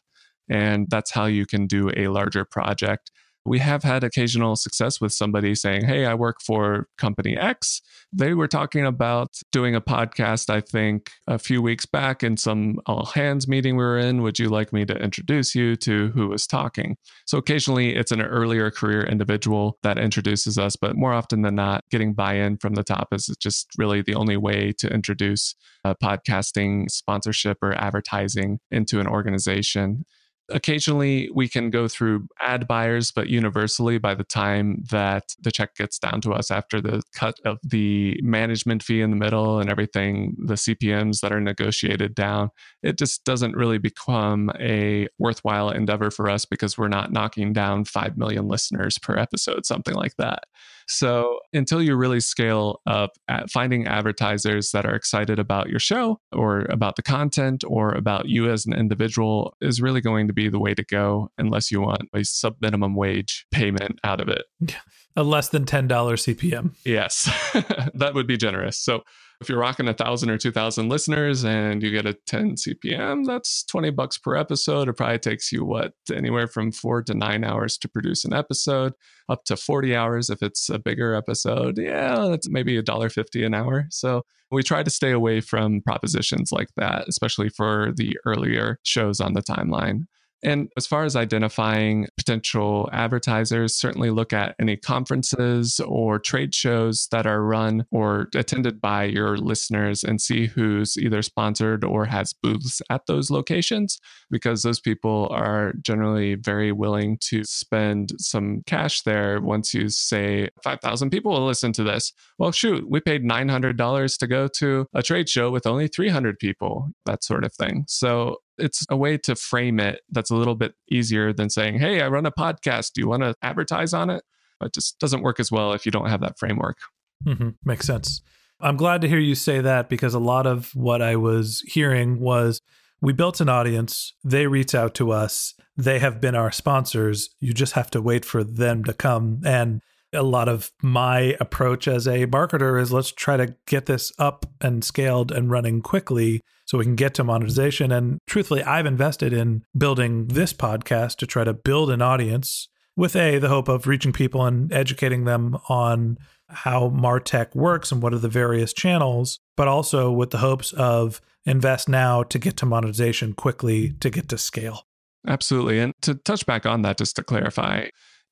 And 0.49 0.87
that's 0.89 1.11
how 1.11 1.27
you 1.27 1.45
can 1.47 1.67
do 1.67 1.91
a 1.97 2.09
larger 2.09 2.45
project 2.45 3.11
we 3.47 3.59
have 3.61 3.83
had 3.83 4.03
occasional 4.05 4.57
success 4.57 5.01
with 5.01 5.13
somebody 5.13 5.55
saying, 5.55 5.87
Hey, 5.87 6.05
I 6.05 6.15
work 6.15 6.41
for 6.43 6.89
company 6.99 7.37
X. 7.37 7.81
They 8.13 8.35
were 8.35 8.49
talking 8.49 8.85
about 8.85 9.37
doing 9.53 9.75
a 9.75 9.81
podcast, 9.81 10.51
I 10.51 10.61
think, 10.61 11.11
a 11.27 11.39
few 11.39 11.63
weeks 11.63 11.87
back 11.87 12.23
in 12.23 12.37
some 12.37 12.79
all 12.87 13.07
hands 13.07 13.47
meeting 13.47 13.77
we 13.77 13.85
were 13.85 13.99
in. 13.99 14.23
Would 14.23 14.39
you 14.39 14.49
like 14.49 14.73
me 14.73 14.85
to 14.87 14.97
introduce 14.97 15.55
you 15.55 15.77
to 15.77 16.09
who 16.09 16.29
was 16.29 16.47
talking? 16.47 16.97
So 17.27 17.39
occasionally 17.39 17.95
it's 17.95 18.13
an 18.13 18.23
earlier 18.23 18.71
career 18.71 19.03
individual 19.03 19.79
that 19.83 19.99
introduces 19.99 20.59
us, 20.59 20.77
but 20.77 20.97
more 20.97 21.13
often 21.13 21.43
than 21.43 21.55
not, 21.55 21.85
getting 21.91 22.15
buy 22.15 22.35
in 22.35 22.57
from 22.57 22.75
the 22.75 22.85
top 22.85 23.09
is 23.13 23.27
just 23.39 23.69
really 23.79 24.03
the 24.03 24.15
only 24.15 24.37
way 24.37 24.73
to 24.79 24.89
introduce 24.93 25.55
a 25.85 25.95
podcasting 25.95 26.91
sponsorship 26.91 27.59
or 27.63 27.73
advertising 27.75 28.59
into 28.71 29.01
an 29.01 29.07
organization. 29.07 30.05
Occasionally, 30.49 31.29
we 31.35 31.49
can 31.49 31.71
go 31.71 31.89
through 31.89 32.29
ad 32.41 32.69
buyers, 32.69 33.11
but 33.11 33.29
universally, 33.29 33.99
by 33.99 34.15
the 34.15 34.23
time 34.23 34.85
that 34.91 35.35
the 35.41 35.51
check 35.51 35.75
gets 35.75 35.99
down 35.99 36.21
to 36.21 36.33
us 36.33 36.53
after 36.53 36.81
the 36.81 37.03
cut 37.13 37.35
of 37.45 37.59
the 37.65 38.21
management 38.23 38.83
fee 38.85 39.01
in 39.01 39.11
the 39.11 39.17
middle 39.17 39.59
and 39.59 39.69
everything, 39.69 40.37
the 40.39 40.55
CPMs 40.55 41.21
that 41.21 41.33
are 41.33 41.41
negotiated 41.41 42.15
down, 42.15 42.51
it 42.85 42.97
just 42.97 43.25
doesn't 43.25 43.57
really 43.57 43.79
become 43.79 44.53
a 44.61 45.09
worthwhile 45.19 45.71
endeavor 45.71 46.13
for 46.13 46.31
us 46.31 46.45
because 46.45 46.79
we're 46.79 46.87
not 46.87 47.11
knocking 47.11 47.53
down 47.53 47.85
5 47.85 48.17
million 48.17 48.47
listeners 48.47 48.99
per 48.99 49.17
episode, 49.17 49.67
something 49.67 49.95
like 49.95 50.15
that. 50.17 50.45
So 50.89 51.41
until 51.53 51.83
you 51.83 51.97
really 51.97 52.21
scale 52.21 52.81
up 52.87 53.13
at 53.29 53.51
finding 53.51 53.87
advertisers 53.87 54.71
that 54.71 54.87
are 54.87 54.95
excited 54.95 55.39
about 55.39 55.69
your 55.69 55.81
show 55.81 56.21
or 56.33 56.67
about 56.71 56.97
the 56.97 57.03
content 57.03 57.65
or 57.67 57.93
about 57.93 58.29
you 58.29 58.51
as 58.51 58.67
an 58.67 58.73
individual 58.73 59.55
is 59.61 59.83
really 59.83 60.01
going 60.01 60.27
to 60.29 60.33
be 60.33 60.49
the 60.49 60.61
way 60.61 60.75
to 60.75 60.85
go 60.85 61.29
unless 61.39 61.71
you 61.71 61.81
want 61.81 62.03
a 62.15 62.25
sub 62.25 62.57
minimum 62.61 62.95
wage 62.95 63.47
payment 63.51 63.99
out 64.05 64.21
of 64.21 64.29
it. 64.29 64.45
A 65.19 65.23
less 65.23 65.49
than 65.49 65.65
$10 65.65 65.89
CPM. 65.89 66.75
Yes, 66.85 67.25
that 67.95 68.13
would 68.13 68.27
be 68.27 68.37
generous. 68.37 68.79
So 68.79 69.03
if 69.41 69.49
you're 69.49 69.59
rocking 69.59 69.89
a 69.89 69.95
thousand 69.95 70.31
or 70.31 70.39
two 70.39 70.53
thousand 70.53 70.89
listeners 70.89 71.45
and 71.45 71.83
you 71.83 71.91
get 71.91 72.07
a 72.07 72.15
10 72.27 72.57
CPM, 72.57 73.27
that's 73.27 73.65
20 73.65 73.91
bucks 73.91 74.19
per 74.19 74.37
episode. 74.37 74.89
It 74.89 74.95
probably 74.95 75.19
takes 75.19 75.53
you 75.53 75.65
what 75.65 75.93
anywhere 76.13 76.47
from 76.47 76.73
four 76.73 77.03
to 77.03 77.15
nine 77.15 77.45
hours 77.45 77.77
to 77.79 77.89
produce 77.89 78.25
an 78.25 78.33
episode, 78.33 78.95
up 79.29 79.45
to 79.45 79.57
40 79.57 79.95
hours 79.95 80.31
if 80.31 80.43
it's 80.43 80.69
a 80.69 80.79
bigger 80.79 81.15
episode. 81.15 81.79
Yeah, 81.79 82.29
that's 82.31 82.49
maybe 82.49 82.77
a 82.77 82.83
dollar 82.83 83.11
fifty 83.11 83.45
an 83.45 83.55
hour. 83.55 83.87
So 83.91 84.23
we 84.51 84.63
try 84.63 84.83
to 84.83 84.91
stay 84.91 85.11
away 85.11 85.41
from 85.41 85.83
propositions 85.83 86.53
like 86.53 86.69
that, 86.77 87.09
especially 87.09 87.49
for 87.49 87.93
the 87.97 88.17
earlier 88.25 88.79
shows 88.85 89.21
on 89.21 89.35
the 89.35 89.43
timeline. 89.43 90.07
And 90.47 90.71
as 90.77 90.87
far 90.87 91.05
as 91.05 91.17
identifying 91.17 92.07
potential 92.17 92.89
advertisers, 92.93 93.75
certainly 93.75 94.11
look 94.11 94.33
at 94.33 94.55
any 94.61 94.77
conferences 94.77 95.81
or 95.81 96.21
trade 96.21 96.55
shows 96.55 97.09
that 97.11 97.27
are 97.27 97.43
run 97.43 97.85
or 97.91 98.29
attended 98.35 98.81
by 98.81 99.05
your 99.05 99.37
listeners 99.37 100.05
and 100.05 100.21
see 100.21 100.47
who's 100.47 100.97
either 100.97 101.21
sponsored 101.21 101.83
or 101.85 102.05
has 102.05 102.33
booths 102.33 102.81
at 102.89 103.07
those 103.07 103.29
locations, 103.29 103.99
because 104.31 104.63
those 104.63 104.79
people 104.79 105.29
are 105.33 105.73
generally 105.83 106.37
very 106.37 106.71
willing 106.71 107.19
to 107.23 107.43
spend 107.43 108.13
some 108.19 108.63
cash 108.67 109.03
there 109.03 109.41
once 109.41 109.75
you 109.75 109.89
say 109.89 110.49
5,000 110.63 111.11
people 111.11 111.33
will 111.33 111.45
listen 111.45 111.73
to 111.73 111.83
this. 111.83 112.13
Well, 112.39 112.53
shoot, 112.53 112.89
we 112.89 113.01
paid 113.01 113.25
$900 113.25 114.19
to 114.19 114.27
go 114.29 114.47
to 114.47 114.87
a 114.95 115.03
trade 115.03 115.29
show 115.29 115.51
with 115.51 115.67
only 115.67 115.89
300 115.89 116.39
people, 116.39 116.91
that 117.05 117.25
sort 117.25 117.45
of 117.45 117.53
thing. 117.53 117.85
So 117.89 118.37
it's 118.59 118.85
a 118.91 118.97
way 118.97 119.19
to 119.19 119.35
frame 119.35 119.81
it 119.81 120.01
that's 120.11 120.31
a 120.31 120.37
little 120.37 120.55
bit 120.55 120.75
easier 120.91 121.33
than 121.33 121.51
saying, 121.51 121.79
Hey, 121.79 122.01
I 122.01 122.09
run 122.09 122.27
a 122.27 122.33
podcast. 122.33 122.93
Do 122.95 123.01
you 123.01 123.09
want 123.09 123.23
to 123.23 123.35
advertise 123.43 123.93
on 123.93 124.11
it? 124.11 124.23
It 124.61 124.73
just 124.73 124.99
doesn't 124.99 125.23
work 125.23 125.39
as 125.41 125.53
well 125.53 125.73
if 125.73 125.85
you 125.85 125.93
don't 125.93 126.09
have 126.09 126.21
that 126.21 126.39
framework. 126.39 126.79
Mm-hmm. 127.27 127.51
Makes 127.65 127.87
sense. 127.87 128.23
I'm 128.61 128.77
glad 128.77 129.03
to 129.03 129.09
hear 129.09 129.19
you 129.19 129.35
say 129.35 129.61
that 129.61 129.89
because 129.89 130.15
a 130.15 130.19
lot 130.19 130.47
of 130.47 130.75
what 130.75 131.03
I 131.03 131.17
was 131.17 131.63
hearing 131.67 132.21
was 132.21 132.63
we 133.01 133.13
built 133.13 133.41
an 133.41 133.49
audience, 133.49 134.15
they 134.25 134.47
reach 134.47 134.75
out 134.75 134.95
to 134.95 135.13
us, 135.13 135.55
they 135.77 135.99
have 135.99 136.21
been 136.21 136.35
our 136.35 136.51
sponsors. 136.51 137.31
You 137.39 137.53
just 137.53 137.75
have 137.75 137.91
to 137.91 138.01
wait 138.01 138.25
for 138.25 138.43
them 138.43 138.83
to 138.85 138.95
come. 138.95 139.43
And 139.45 139.83
a 140.17 140.23
lot 140.23 140.49
of 140.49 140.73
my 140.83 141.37
approach 141.39 141.87
as 141.87 142.07
a 142.07 142.27
marketer 142.27 142.81
is 142.81 142.93
let's 142.93 143.13
try 143.13 143.37
to 143.37 143.55
get 143.67 143.87
this 143.87 144.13
up 144.19 144.47
and 144.61 144.83
scaled 144.83 145.31
and 145.31 145.51
running 145.51 145.83
quickly 145.83 146.41
so 146.65 146.79
we 146.79 146.85
can 146.85 146.97
get 146.97 147.15
to 147.15 147.25
monetization. 147.25 147.93
And 147.93 148.19
truthfully, 148.27 148.63
I've 148.63 148.87
invested 148.87 149.33
in 149.33 149.63
building 149.77 150.29
this 150.29 150.53
podcast 150.53 151.17
to 151.19 151.27
try 151.27 151.45
to 151.45 151.55
build 151.55 151.91
an 151.91 152.03
audience 152.03 152.69
with 152.97 153.15
a 153.15 153.39
the 153.39 153.49
hope 153.49 153.69
of 153.69 153.87
reaching 153.87 154.13
people 154.13 154.45
and 154.45 154.73
educating 154.73 155.25
them 155.25 155.57
on 155.69 156.19
how 156.49 156.89
martech 156.91 157.55
works 157.55 157.93
and 157.93 158.03
what 158.03 158.15
are 158.15 158.19
the 158.19 158.29
various 158.29 158.73
channels 158.73 159.39
but 159.57 159.69
also 159.69 160.11
with 160.11 160.31
the 160.31 160.39
hopes 160.39 160.73
of 160.73 161.21
invest 161.45 161.89
now 161.89 162.23
to 162.23 162.39
get 162.39 162.57
to 162.57 162.67
monetization 162.67 163.33
quickly 163.33 163.91
to 164.01 164.11
get 164.11 164.29
to 164.29 164.39
scale 164.39 164.85
absolutely 165.27 165.79
and 165.79 165.93
to 166.01 166.15
touch 166.15 166.47
back 166.47 166.65
on 166.65 166.83
that 166.83 166.97
just 166.97 167.17
to 167.17 167.23
clarify 167.23 167.87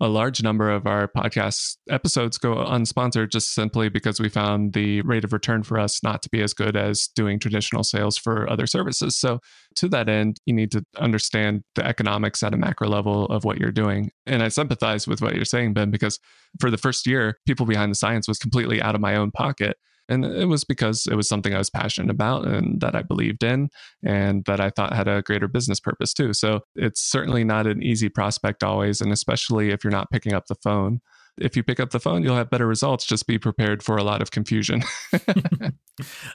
a 0.04 0.08
large 0.08 0.42
number 0.42 0.70
of 0.70 0.86
our 0.86 1.08
podcast 1.08 1.78
episodes 1.88 2.36
go 2.36 2.56
unsponsored 2.56 3.30
just 3.30 3.54
simply 3.54 3.88
because 3.88 4.20
we 4.20 4.28
found 4.28 4.74
the 4.74 5.00
rate 5.00 5.24
of 5.24 5.32
return 5.32 5.62
for 5.62 5.78
us 5.78 6.02
not 6.02 6.20
to 6.20 6.28
be 6.28 6.42
as 6.42 6.52
good 6.52 6.76
as 6.76 7.08
doing 7.16 7.38
traditional 7.38 7.82
sales 7.82 8.18
for 8.18 8.48
other 8.50 8.66
services. 8.66 9.16
So, 9.16 9.40
to 9.76 9.88
that 9.88 10.10
end, 10.10 10.38
you 10.44 10.52
need 10.52 10.70
to 10.72 10.84
understand 10.98 11.64
the 11.74 11.86
economics 11.86 12.42
at 12.42 12.52
a 12.52 12.58
macro 12.58 12.86
level 12.86 13.24
of 13.26 13.44
what 13.44 13.58
you're 13.58 13.72
doing. 13.72 14.10
And 14.26 14.42
I 14.42 14.48
sympathize 14.48 15.08
with 15.08 15.22
what 15.22 15.34
you're 15.34 15.46
saying, 15.46 15.72
Ben, 15.72 15.90
because 15.90 16.20
for 16.60 16.70
the 16.70 16.76
first 16.76 17.06
year, 17.06 17.38
people 17.46 17.64
behind 17.64 17.90
the 17.90 17.96
science 17.96 18.28
was 18.28 18.38
completely 18.38 18.82
out 18.82 18.94
of 18.94 19.00
my 19.00 19.16
own 19.16 19.30
pocket. 19.30 19.78
And 20.08 20.24
it 20.24 20.46
was 20.46 20.64
because 20.64 21.06
it 21.10 21.14
was 21.14 21.28
something 21.28 21.54
I 21.54 21.58
was 21.58 21.70
passionate 21.70 22.10
about 22.10 22.46
and 22.46 22.80
that 22.80 22.94
I 22.94 23.02
believed 23.02 23.42
in 23.42 23.70
and 24.04 24.44
that 24.44 24.60
I 24.60 24.70
thought 24.70 24.92
had 24.92 25.08
a 25.08 25.22
greater 25.22 25.48
business 25.48 25.80
purpose 25.80 26.12
too. 26.12 26.32
So 26.32 26.60
it's 26.74 27.00
certainly 27.00 27.44
not 27.44 27.66
an 27.66 27.82
easy 27.82 28.08
prospect 28.08 28.62
always. 28.62 29.00
And 29.00 29.12
especially 29.12 29.70
if 29.70 29.82
you're 29.82 29.90
not 29.90 30.10
picking 30.10 30.34
up 30.34 30.46
the 30.46 30.56
phone. 30.56 31.00
If 31.36 31.56
you 31.56 31.64
pick 31.64 31.80
up 31.80 31.90
the 31.90 31.98
phone, 31.98 32.22
you'll 32.22 32.36
have 32.36 32.50
better 32.50 32.66
results. 32.66 33.06
Just 33.06 33.26
be 33.26 33.38
prepared 33.38 33.82
for 33.82 33.96
a 33.96 34.04
lot 34.04 34.22
of 34.22 34.30
confusion. 34.30 34.82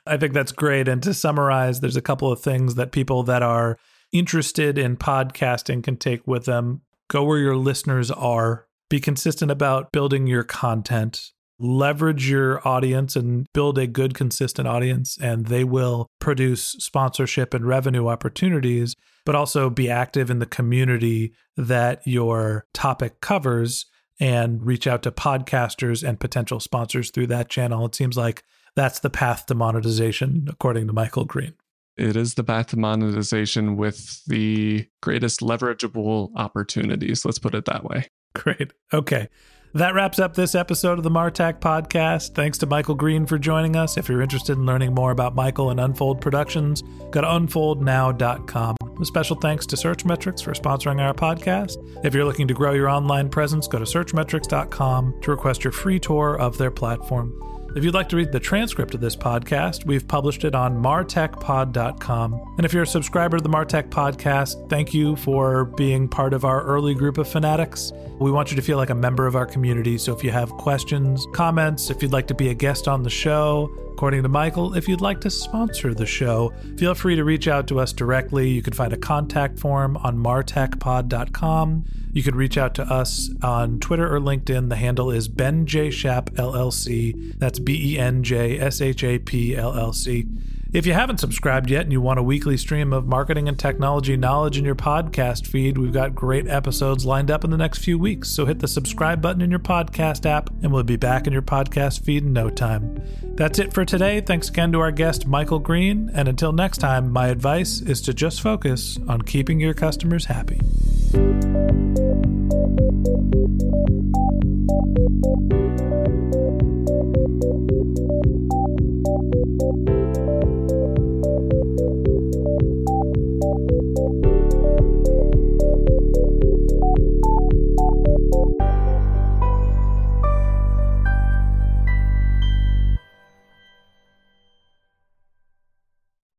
I 0.05 0.17
think 0.17 0.33
that's 0.33 0.51
great. 0.51 0.89
And 0.89 1.01
to 1.03 1.13
summarize, 1.13 1.79
there's 1.79 1.95
a 1.95 2.01
couple 2.01 2.29
of 2.31 2.41
things 2.41 2.75
that 2.75 2.91
people 2.91 3.23
that 3.23 3.41
are 3.41 3.77
interested 4.11 4.77
in 4.77 4.97
podcasting 4.97 5.83
can 5.83 5.95
take 5.95 6.27
with 6.27 6.45
them. 6.45 6.81
Go 7.07 7.23
where 7.23 7.37
your 7.37 7.55
listeners 7.55 8.11
are. 8.11 8.65
Be 8.89 8.99
consistent 8.99 9.51
about 9.51 9.91
building 9.93 10.27
your 10.27 10.43
content 10.43 11.31
leverage 11.59 12.29
your 12.29 12.65
audience 12.67 13.15
and 13.15 13.45
build 13.53 13.77
a 13.77 13.87
good, 13.87 14.13
consistent 14.13 14.67
audience, 14.67 15.17
and 15.21 15.47
they 15.47 15.63
will 15.63 16.07
produce 16.19 16.63
sponsorship 16.79 17.53
and 17.53 17.65
revenue 17.65 18.07
opportunities, 18.07 18.95
but 19.25 19.35
also 19.35 19.69
be 19.69 19.89
active 19.89 20.29
in 20.29 20.39
the 20.39 20.45
community 20.45 21.33
that 21.57 22.01
your 22.05 22.65
topic 22.73 23.21
covers 23.21 23.85
and 24.19 24.65
reach 24.65 24.87
out 24.87 25.03
to 25.03 25.11
podcasters 25.11 26.07
and 26.07 26.19
potential 26.19 26.59
sponsors 26.59 27.11
through 27.11 27.27
that 27.27 27.49
channel. 27.49 27.85
It 27.85 27.95
seems 27.95 28.17
like 28.17 28.43
that's 28.75 28.99
the 28.99 29.09
path 29.09 29.45
to 29.47 29.55
monetization, 29.55 30.47
according 30.49 30.87
to 30.87 30.93
Michael 30.93 31.25
Green. 31.25 31.53
It 31.97 32.15
is 32.15 32.35
the 32.35 32.45
path 32.45 32.67
to 32.67 32.77
monetization 32.77 33.75
with 33.75 34.23
the 34.25 34.87
greatest 35.01 35.41
leverageable 35.41 36.31
opportunities. 36.35 37.25
Let's 37.25 37.39
put 37.39 37.55
it 37.55 37.65
that 37.65 37.83
way. 37.83 38.07
Great. 38.33 38.71
Okay. 38.93 39.27
That 39.75 39.93
wraps 39.93 40.17
up 40.17 40.33
this 40.33 40.55
episode 40.55 40.97
of 40.97 41.03
the 41.03 41.11
Martech 41.11 41.59
podcast. 41.59 42.33
Thanks 42.33 42.57
to 42.59 42.65
Michael 42.65 42.95
Green 42.95 43.27
for 43.27 43.37
joining 43.37 43.75
us. 43.75 43.97
If 43.97 44.09
you're 44.09 44.21
interested 44.21 44.57
in 44.57 44.65
learning 44.65 44.95
more 44.95 45.11
about 45.11 45.35
Michael 45.35 45.69
and 45.69 45.79
Unfold 45.79 46.21
Productions, 46.21 46.81
go 47.11 47.21
to 47.21 47.27
unfoldnow.com. 47.27 48.75
A 48.99 49.05
special 49.05 49.35
thanks 49.35 49.67
to 49.67 49.75
Searchmetrics 49.75 50.43
for 50.43 50.53
sponsoring 50.53 50.99
our 50.99 51.13
podcast. 51.13 51.77
If 52.03 52.15
you're 52.15 52.25
looking 52.25 52.47
to 52.47 52.53
grow 52.53 52.73
your 52.73 52.89
online 52.89 53.29
presence, 53.29 53.67
go 53.67 53.77
to 53.77 53.85
searchmetrics.com 53.85 55.21
to 55.21 55.31
request 55.31 55.63
your 55.63 55.71
free 55.71 55.99
tour 55.99 56.35
of 56.39 56.57
their 56.57 56.71
platform. 56.71 57.39
If 57.75 57.83
you'd 57.83 57.93
like 57.93 58.09
to 58.09 58.15
read 58.15 58.31
the 58.31 58.39
transcript 58.39 58.95
of 58.95 59.01
this 59.01 59.15
podcast, 59.15 59.85
we've 59.85 60.07
published 60.07 60.43
it 60.43 60.55
on 60.55 60.81
martechpod.com. 60.81 62.53
And 62.57 62.65
if 62.65 62.73
you're 62.73 62.83
a 62.83 62.87
subscriber 62.87 63.37
to 63.37 63.43
the 63.43 63.49
Martech 63.49 63.89
podcast, 63.89 64.69
thank 64.69 64.91
you 64.91 65.15
for 65.15 65.65
being 65.65 66.07
part 66.07 66.33
of 66.33 66.45
our 66.45 66.63
early 66.63 66.95
group 66.95 67.19
of 67.19 67.27
fanatics. 67.27 67.91
We 68.19 68.31
want 68.31 68.49
you 68.49 68.55
to 68.55 68.61
feel 68.63 68.77
like 68.77 68.89
a 68.89 68.95
member 68.95 69.27
of 69.27 69.35
our 69.35 69.45
community. 69.45 69.99
So 69.99 70.15
if 70.15 70.23
you 70.23 70.31
have 70.31 70.49
questions, 70.53 71.27
comments, 71.31 71.91
if 71.91 72.01
you'd 72.01 72.11
like 72.11 72.25
to 72.27 72.33
be 72.33 72.49
a 72.49 72.55
guest 72.55 72.87
on 72.87 73.03
the 73.03 73.09
show, 73.09 73.71
According 73.99 74.23
to 74.23 74.29
Michael, 74.29 74.75
if 74.75 74.87
you'd 74.87 75.01
like 75.01 75.19
to 75.19 75.29
sponsor 75.29 75.93
the 75.93 76.05
show, 76.05 76.53
feel 76.77 76.95
free 76.95 77.17
to 77.17 77.25
reach 77.25 77.49
out 77.49 77.67
to 77.67 77.81
us 77.81 77.91
directly. 77.91 78.47
You 78.47 78.61
can 78.61 78.71
find 78.71 78.93
a 78.93 78.97
contact 78.97 79.59
form 79.59 79.97
on 79.97 80.17
martechpod.com. 80.17 81.83
You 82.13 82.23
can 82.23 82.33
reach 82.33 82.57
out 82.57 82.75
to 82.75 82.83
us 82.83 83.29
on 83.43 83.81
Twitter 83.81 84.07
or 84.15 84.21
LinkedIn. 84.21 84.69
The 84.69 84.77
handle 84.77 85.11
is 85.11 85.27
Ben 85.27 85.65
J. 85.65 85.91
Shap 85.91 86.29
LLC. 86.35 87.37
That's 87.39 87.59
B 87.59 87.95
E 87.95 87.99
N 87.99 88.23
J 88.23 88.57
S 88.57 88.79
H 88.79 89.03
A 89.03 89.19
P 89.19 89.53
L 89.53 89.77
L 89.77 89.91
C. 89.91 90.25
If 90.71 90.85
you 90.85 90.93
haven't 90.93 91.19
subscribed 91.19 91.71
yet 91.71 91.81
and 91.81 91.91
you 91.91 91.99
want 91.99 92.19
a 92.19 92.23
weekly 92.23 92.55
stream 92.55 92.93
of 92.93 93.07
marketing 93.07 93.49
and 93.49 93.57
technology 93.57 94.15
knowledge 94.15 94.55
in 94.55 94.63
your 94.63 94.75
podcast 94.75 95.47
feed, 95.47 95.79
we've 95.79 95.91
got 95.91 96.13
great 96.13 96.47
episodes 96.47 97.05
lined 97.05 97.31
up 97.31 97.43
in 97.43 97.49
the 97.49 97.57
next 97.57 97.79
few 97.79 97.97
weeks. 97.97 98.29
So 98.29 98.45
hit 98.45 98.59
the 98.59 98.67
subscribe 98.67 99.19
button 99.19 99.41
in 99.41 99.49
your 99.49 99.59
podcast 99.59 100.27
app 100.27 100.51
and 100.61 100.71
we'll 100.71 100.83
be 100.83 100.95
back 100.95 101.25
in 101.25 101.33
your 101.33 101.41
podcast 101.41 102.03
feed 102.03 102.23
in 102.23 102.33
no 102.33 102.51
time. 102.51 103.01
That's 103.33 103.57
it 103.57 103.73
for 103.73 103.83
today. 103.83 104.21
Thanks 104.21 104.49
again 104.49 104.71
to 104.73 104.79
our 104.79 104.91
guest, 104.91 105.25
Michael 105.25 105.57
Green. 105.57 106.11
And 106.13 106.27
until 106.27 106.51
next 106.51 106.77
time, 106.77 107.11
my 107.11 107.29
advice 107.29 107.81
is 107.81 107.99
to 108.01 108.13
just 108.13 108.39
focus 108.39 108.99
on 109.07 109.23
keeping 109.23 109.59
your 109.59 109.73
customers 109.73 110.25
happy. 110.25 110.61